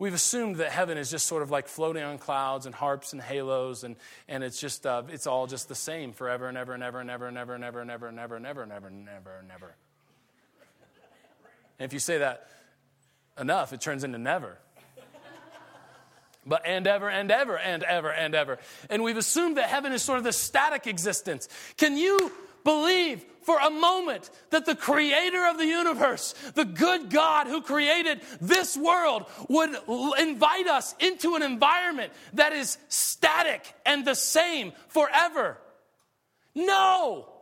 [0.00, 3.20] We've assumed that heaven is just sort of like floating on clouds and harps and
[3.20, 3.96] halos, and,
[4.28, 7.10] and it's just, uh, it's all just the same forever and ever and ever and
[7.10, 9.38] ever and ever and ever and ever and ever and ever and ever and ever
[9.40, 9.74] and ever.
[11.80, 12.48] And if you say that
[13.38, 14.58] enough, it turns into never.
[16.46, 18.58] But and ever and ever and ever and ever.
[18.88, 21.48] And we've assumed that heaven is sort of the static existence.
[21.76, 22.32] Can you
[22.68, 28.20] believe for a moment that the creator of the universe, the good God who created
[28.42, 29.70] this world, would
[30.18, 35.56] invite us into an environment that is static and the same forever?
[36.54, 37.37] No!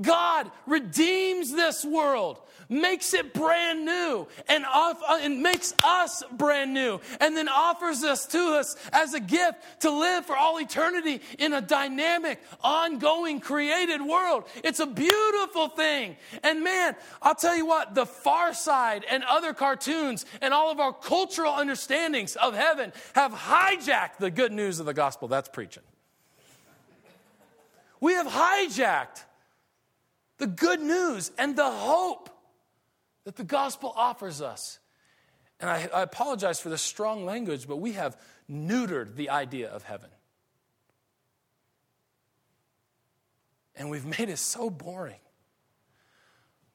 [0.00, 6.72] God redeems this world, makes it brand new, and, off, uh, and makes us brand
[6.72, 11.20] new, and then offers us to us as a gift to live for all eternity
[11.38, 14.44] in a dynamic, ongoing, created world.
[14.62, 16.16] It's a beautiful thing.
[16.42, 20.80] And man, I'll tell you what, the far side and other cartoons and all of
[20.80, 25.28] our cultural understandings of heaven have hijacked the good news of the gospel.
[25.28, 25.82] That's preaching.
[28.00, 29.24] We have hijacked
[30.40, 32.30] the good news and the hope
[33.24, 34.80] that the gospel offers us.
[35.60, 38.16] And I, I, apologize for the strong language, but we have
[38.50, 40.08] neutered the idea of heaven.
[43.76, 45.20] And we've made it so boring.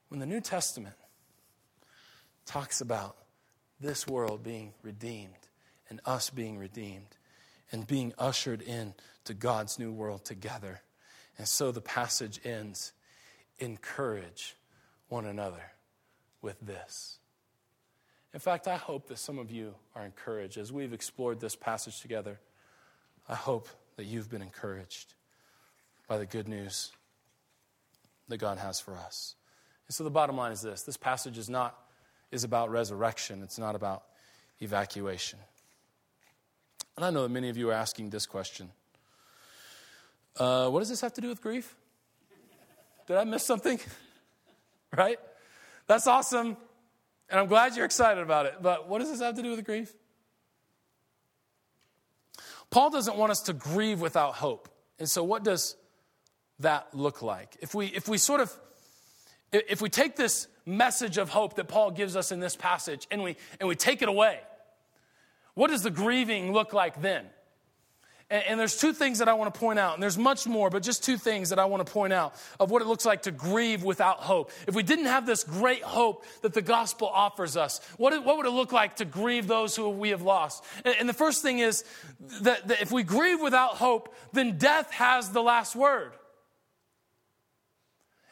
[0.09, 0.95] When the New Testament
[2.45, 3.17] talks about
[3.79, 5.33] this world being redeemed
[5.89, 7.17] and us being redeemed
[7.71, 8.93] and being ushered in
[9.25, 10.81] to God's new world together.
[11.39, 12.93] And so the passage ends
[13.59, 14.55] encourage
[15.07, 15.71] one another
[16.41, 17.19] with this.
[18.33, 22.01] In fact, I hope that some of you are encouraged as we've explored this passage
[22.01, 22.39] together.
[23.29, 25.13] I hope that you've been encouraged
[26.07, 26.91] by the good news
[28.27, 29.35] that God has for us.
[29.87, 31.79] And so the bottom line is this this passage is not
[32.31, 34.03] is about resurrection, it's not about
[34.59, 35.39] evacuation.
[36.97, 38.69] And I know that many of you are asking this question.
[40.37, 41.75] Uh, what does this have to do with grief?
[43.07, 43.79] Did I miss something?
[44.95, 45.19] right?
[45.87, 46.57] That's awesome.
[47.29, 48.55] And I'm glad you're excited about it.
[48.61, 49.93] But what does this have to do with grief?
[52.69, 54.69] Paul doesn't want us to grieve without hope.
[54.99, 55.75] And so, what does
[56.59, 57.57] that look like?
[57.61, 58.55] If we, if we sort of
[59.67, 63.23] if we take this message of hope that Paul gives us in this passage and
[63.23, 64.39] we, and we take it away,
[65.53, 67.25] what does the grieving look like then?
[68.29, 70.71] And, and, there's two things that I want to point out, and there's much more,
[70.71, 73.23] but just two things that I want to point out of what it looks like
[73.23, 74.51] to grieve without hope.
[74.67, 78.47] If we didn't have this great hope that the gospel offers us, what, what would
[78.47, 80.63] it look like to grieve those who we have lost?
[80.83, 81.83] And, and the first thing is
[82.41, 86.11] that, that if we grieve without hope, then death has the last word.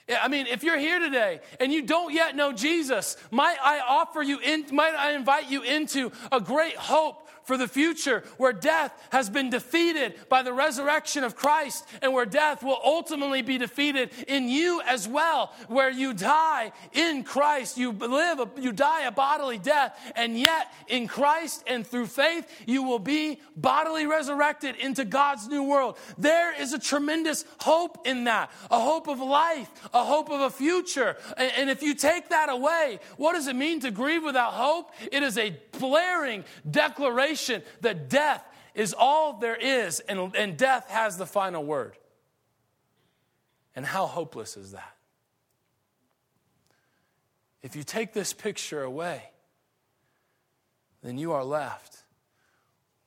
[0.10, 4.22] I mean, if you're here today and you don't yet know Jesus, might I offer
[4.22, 8.94] you in, might I invite you into a great hope for the future where death
[9.12, 14.10] has been defeated by the resurrection of Christ and where death will ultimately be defeated
[14.28, 17.78] in you as well, where you die in Christ.
[17.78, 22.84] You live, you die a bodily death, and yet in Christ and through faith, you
[22.84, 25.98] will be bodily resurrected into God's new world.
[26.18, 30.50] There is a tremendous hope in that, a hope of life, a hope of a
[30.50, 31.18] future.
[31.38, 34.91] And, if you take that away, what does it mean to grieve without hope?
[35.12, 37.33] It is a blaring declaration
[37.82, 41.98] that death is all there is and, and death has the final word.
[43.76, 44.96] And how hopeless is that?
[47.62, 49.24] If you take this picture away,
[51.02, 52.04] then you are left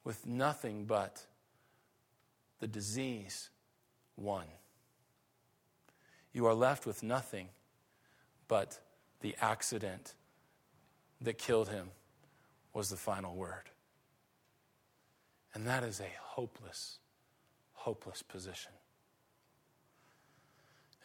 [0.03, 1.25] with nothing but
[2.61, 3.51] the disease
[4.17, 4.45] won.
[6.33, 7.49] You are left with nothing
[8.49, 8.79] but
[9.21, 10.15] the accident
[11.21, 11.91] that killed him
[12.73, 13.71] was the final word.
[15.57, 16.99] And that is a hopeless,
[17.73, 18.73] hopeless position.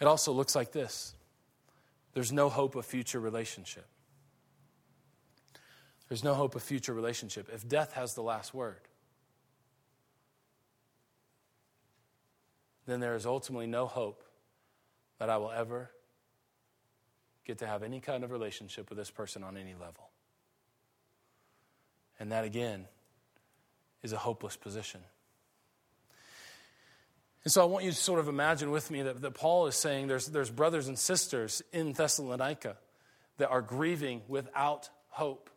[0.01, 1.15] It also looks like this
[2.13, 3.85] there's no hope of future relationship.
[6.09, 8.81] There's no hope of future relationship if death has the last word.
[12.85, 14.21] Then there is ultimately no hope
[15.17, 15.91] that I will ever
[17.45, 20.09] get to have any kind of relationship with this person on any level.
[22.19, 22.87] And that again
[24.03, 25.01] is a hopeless position.
[27.43, 29.75] And so I want you to sort of imagine with me that, that Paul is
[29.75, 32.77] saying there's, there's brothers and sisters in Thessalonica
[33.37, 35.49] that are grieving without hope.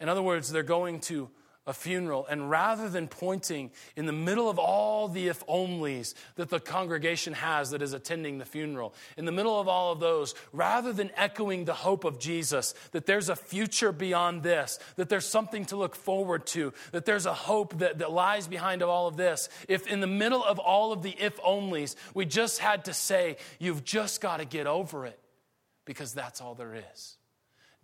[0.00, 1.30] In other words, they're going to
[1.66, 6.48] a funeral, and rather than pointing in the middle of all the if onlys that
[6.48, 10.34] the congregation has that is attending the funeral, in the middle of all of those,
[10.52, 15.26] rather than echoing the hope of Jesus, that there's a future beyond this, that there's
[15.26, 19.16] something to look forward to, that there's a hope that, that lies behind all of
[19.16, 22.94] this, if in the middle of all of the if onlys, we just had to
[22.94, 25.18] say, you've just got to get over it,
[25.84, 27.16] because that's all there is.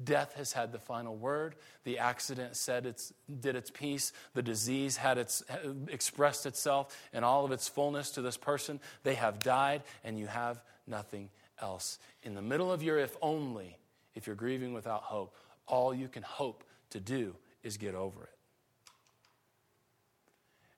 [0.05, 1.55] Death has had the final word.
[1.85, 4.13] The accident said its, did its piece.
[4.35, 5.43] The disease had its,
[5.89, 8.81] expressed itself in all of its fullness to this person.
[9.03, 11.31] They have died, and you have nothing
[11.61, 11.99] else.
[12.23, 13.77] In the middle of your if only,
[14.15, 15.37] if you're grieving without hope,
[15.67, 18.39] all you can hope to do is get over it.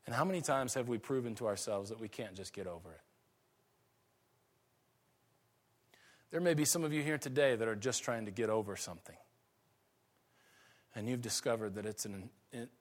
[0.06, 2.90] And how many times have we proven to ourselves that we can't just get over
[2.90, 3.00] it?
[6.30, 8.76] There may be some of you here today that are just trying to get over
[8.76, 9.16] something.
[10.94, 12.30] And you've discovered that it's an,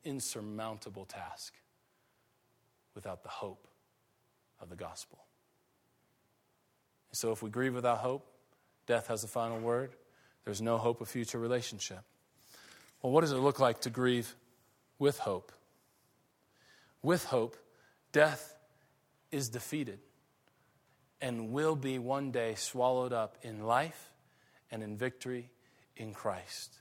[0.04, 1.56] insurmountable task
[2.94, 3.68] without the hope
[4.60, 5.18] of the gospel.
[7.12, 8.26] So if we grieve without hope,
[8.86, 9.96] death has the final word.
[10.46, 12.02] There's no hope of future relationship.
[13.02, 14.36] Well, what does it look like to grieve
[15.00, 15.52] with hope?
[17.02, 17.58] With hope,
[18.12, 18.56] death
[19.32, 20.00] is defeated
[21.24, 24.11] and will be one day swallowed up in life
[24.69, 25.49] and in victory
[25.95, 26.80] in Christ.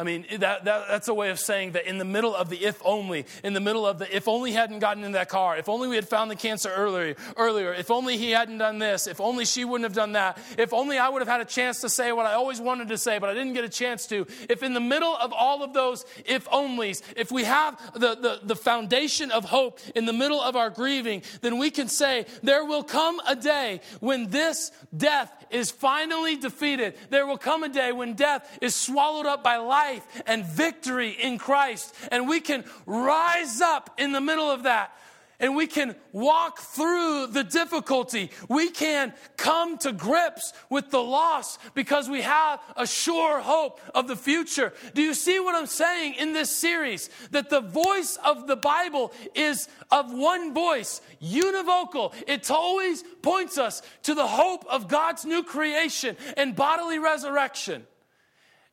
[0.00, 2.64] I mean, that, that, that's a way of saying that in the middle of the
[2.64, 5.68] if only, in the middle of the if only hadn't gotten in that car, if
[5.68, 9.20] only we had found the cancer earlier, earlier, if only he hadn't done this, if
[9.20, 11.88] only she wouldn't have done that, if only I would have had a chance to
[11.88, 14.24] say what I always wanted to say, but I didn't get a chance to.
[14.48, 18.40] If in the middle of all of those if onlys, if we have the, the,
[18.44, 22.64] the foundation of hope in the middle of our grieving, then we can say, there
[22.64, 26.94] will come a day when this death is finally defeated.
[27.10, 29.87] There will come a day when death is swallowed up by life
[30.26, 31.94] and victory in Christ.
[32.10, 34.92] And we can rise up in the middle of that
[35.40, 38.30] and we can walk through the difficulty.
[38.48, 44.08] We can come to grips with the loss because we have a sure hope of
[44.08, 44.72] the future.
[44.94, 47.08] Do you see what I'm saying in this series?
[47.30, 52.14] That the voice of the Bible is of one voice, univocal.
[52.26, 57.86] It always points us to the hope of God's new creation and bodily resurrection.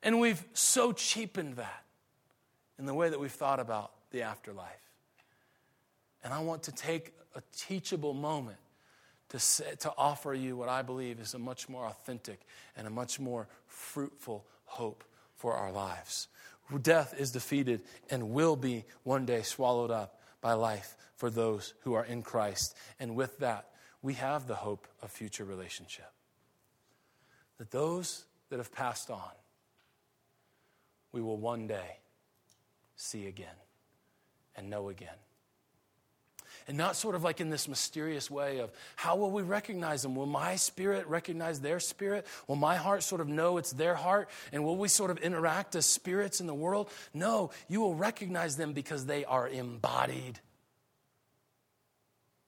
[0.05, 1.83] And we've so cheapened that
[2.77, 4.69] in the way that we've thought about the afterlife.
[6.23, 8.59] And I want to take a teachable moment
[9.29, 12.39] to, say, to offer you what I believe is a much more authentic
[12.77, 15.03] and a much more fruitful hope
[15.35, 16.27] for our lives.
[16.81, 21.93] Death is defeated and will be one day swallowed up by life for those who
[21.93, 22.75] are in Christ.
[22.99, 23.69] And with that,
[24.03, 26.11] we have the hope of future relationship.
[27.57, 29.31] That those that have passed on,
[31.15, 31.99] we will one day
[32.97, 33.55] see again
[34.55, 35.15] and know again
[36.67, 40.15] and not sort of like in this mysterious way of how will we recognize them?
[40.15, 42.25] Will my spirit recognize their spirit?
[42.47, 44.29] Will my heart sort of know it's their heart?
[44.51, 46.89] And will we sort of interact as spirits in the world?
[47.13, 50.39] No, you will recognize them because they are embodied.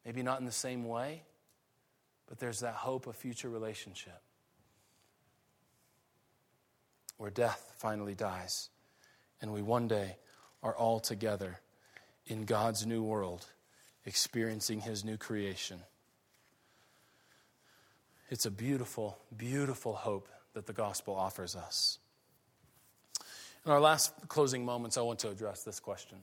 [0.03, 1.23] Maybe not in the same way,
[2.27, 4.19] but there's that hope of future relationship
[7.17, 8.69] where death finally dies
[9.41, 10.17] and we one day
[10.63, 11.59] are all together
[12.25, 13.45] in God's new world
[14.05, 15.79] experiencing his new creation.
[18.29, 21.99] It's a beautiful, beautiful hope that the gospel offers us.
[23.65, 26.17] In our last closing moments, I want to address this question.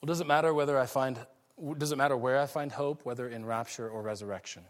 [0.00, 1.18] Well, does it matter whether I find
[1.76, 4.62] does it matter where I find hope, whether in rapture or resurrection?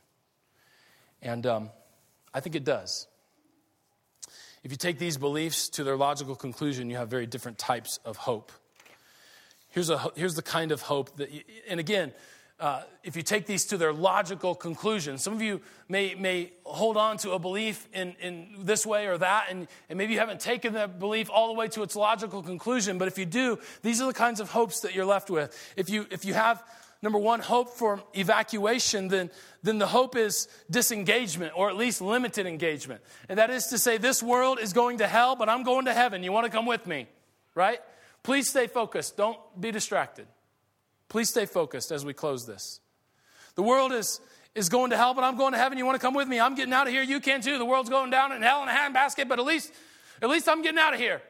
[1.20, 1.70] And um,
[2.32, 3.06] I think it does.
[4.68, 8.18] If you take these beliefs to their logical conclusion, you have very different types of
[8.18, 8.52] hope.
[9.70, 11.40] Here's, a, here's the kind of hope that, you,
[11.70, 12.12] and again,
[12.60, 16.98] uh, if you take these to their logical conclusion, some of you may, may hold
[16.98, 20.40] on to a belief in, in this way or that, and, and maybe you haven't
[20.40, 22.98] taken that belief all the way to its logical conclusion.
[22.98, 25.72] But if you do, these are the kinds of hopes that you're left with.
[25.78, 26.62] If you, if you have,
[27.02, 29.30] number one, hope for evacuation, then,
[29.62, 33.00] then the hope is disengagement, or at least limited engagement.
[33.28, 35.94] And that is to say, this world is going to hell, but I'm going to
[35.94, 36.22] heaven.
[36.22, 37.06] You want to come with me,
[37.54, 37.80] right?
[38.22, 39.16] Please stay focused.
[39.16, 40.26] Don't be distracted.
[41.08, 42.80] Please stay focused as we close this.
[43.54, 44.20] The world is,
[44.54, 45.78] is going to hell, but I'm going to heaven.
[45.78, 46.38] You want to come with me?
[46.38, 47.02] I'm getting out of here.
[47.02, 47.58] You can too.
[47.58, 49.72] The world's going down in hell in a handbasket, but at least,
[50.20, 51.22] at least I'm getting out of here.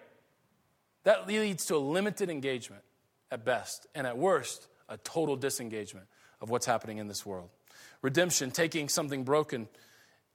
[1.05, 2.83] That leads to a limited engagement
[3.31, 6.07] at best, and at worst, a total disengagement
[6.41, 7.49] of what's happening in this world.
[8.03, 9.69] Redemption, taking something broken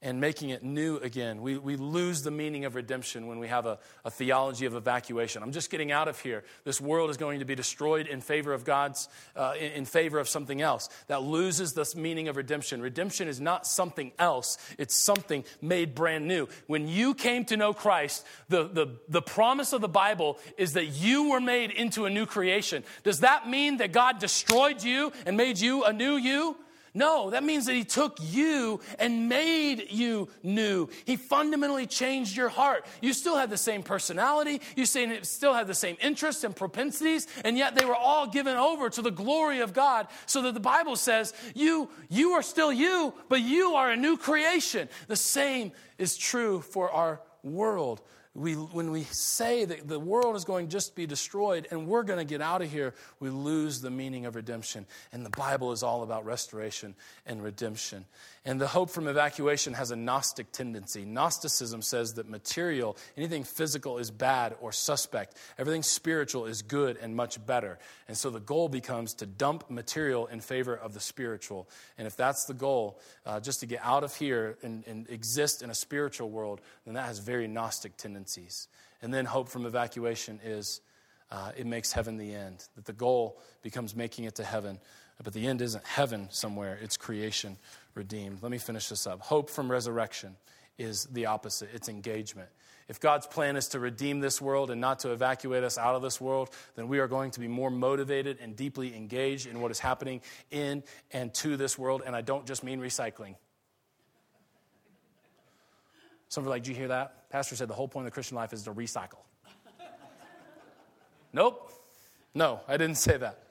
[0.04, 1.40] and making it new again.
[1.40, 5.42] We, we lose the meaning of redemption when we have a, a theology of evacuation.
[5.42, 6.44] I'm just getting out of here.
[6.64, 10.18] This world is going to be destroyed in favor of God's, uh, in, in favor
[10.18, 10.90] of something else.
[11.06, 12.82] That loses the meaning of redemption.
[12.82, 16.48] Redemption is not something else, it's something made brand new.
[16.66, 20.86] When you came to know Christ, the, the, the promise of the Bible is that
[20.86, 22.84] you were made into a new creation.
[23.04, 26.56] Does that mean that God destroyed you and made you a new you?
[26.94, 30.88] No, that means that He took you and made you new.
[31.04, 32.86] He fundamentally changed your heart.
[33.00, 37.58] You still have the same personality, you still have the same interests and propensities, and
[37.58, 40.06] yet they were all given over to the glory of God.
[40.26, 44.16] So that the Bible says, you, you are still you, but you are a new
[44.16, 44.88] creation.
[45.08, 48.00] The same is true for our world
[48.34, 52.02] we, when we say that the world is going to just be destroyed and we're
[52.02, 54.86] going to get out of here, we lose the meaning of redemption.
[55.12, 58.06] And the Bible is all about restoration and redemption.
[58.44, 61.04] And the hope from evacuation has a Gnostic tendency.
[61.04, 65.36] Gnosticism says that material, anything physical, is bad or suspect.
[65.56, 67.78] Everything spiritual is good and much better.
[68.08, 71.68] And so the goal becomes to dump material in favor of the spiritual.
[71.96, 75.62] And if that's the goal, uh, just to get out of here and, and exist
[75.62, 77.96] in a spiritual world, then that has very Gnostic
[79.02, 80.80] And then hope from evacuation is
[81.30, 82.66] uh, it makes heaven the end.
[82.76, 84.78] That the goal becomes making it to heaven.
[85.22, 87.56] But the end isn't heaven somewhere, it's creation
[87.94, 88.42] redeemed.
[88.42, 89.20] Let me finish this up.
[89.20, 90.36] Hope from resurrection
[90.76, 92.48] is the opposite it's engagement.
[92.88, 96.02] If God's plan is to redeem this world and not to evacuate us out of
[96.02, 99.70] this world, then we are going to be more motivated and deeply engaged in what
[99.70, 100.20] is happening
[100.50, 102.02] in and to this world.
[102.04, 103.36] And I don't just mean recycling.
[106.28, 107.30] Some are like, Did you hear that?
[107.30, 109.22] Pastor said the whole point of the Christian life is to recycle.
[111.32, 111.72] nope.
[112.34, 113.43] No, I didn't say that.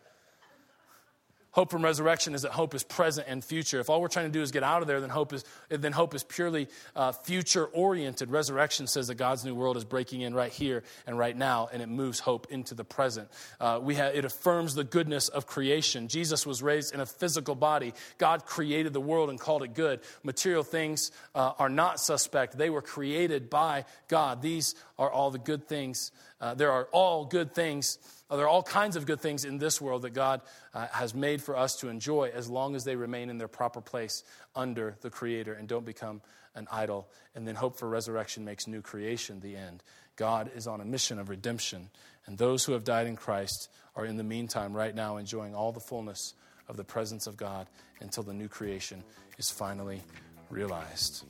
[1.53, 3.79] Hope from resurrection is that hope is present and future.
[3.79, 5.91] If all we're trying to do is get out of there, then hope is, then
[5.91, 8.31] hope is purely uh, future oriented.
[8.31, 11.83] Resurrection says that God's new world is breaking in right here and right now, and
[11.83, 13.29] it moves hope into the present.
[13.61, 16.07] Uh, we it affirms the goodness of creation.
[16.07, 17.93] Jesus was raised in a physical body.
[18.17, 19.99] God created the world and called it good.
[20.23, 24.41] Material things uh, are not suspect, they were created by God.
[24.41, 26.11] These are all the good things.
[26.41, 27.99] Uh, there are all good things
[28.37, 30.41] there are all kinds of good things in this world that God
[30.73, 33.81] uh, has made for us to enjoy as long as they remain in their proper
[33.81, 34.23] place
[34.55, 36.21] under the Creator and don't become
[36.55, 37.07] an idol.
[37.35, 39.83] And then hope for resurrection makes new creation the end.
[40.15, 41.89] God is on a mission of redemption,
[42.25, 45.71] and those who have died in Christ are in the meantime, right now, enjoying all
[45.71, 46.35] the fullness
[46.67, 47.67] of the presence of God
[47.99, 49.03] until the new creation
[49.37, 50.01] is finally
[50.49, 51.25] realized.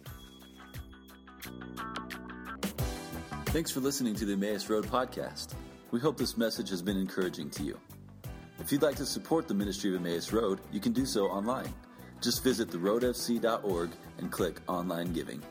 [3.47, 5.53] Thanks for listening to the Emmaus Road podcast.
[5.93, 7.79] We hope this message has been encouraging to you.
[8.57, 11.71] If you'd like to support the ministry of Emmaus Road, you can do so online.
[12.19, 15.43] Just visit theroadfc.org and click Online Giving.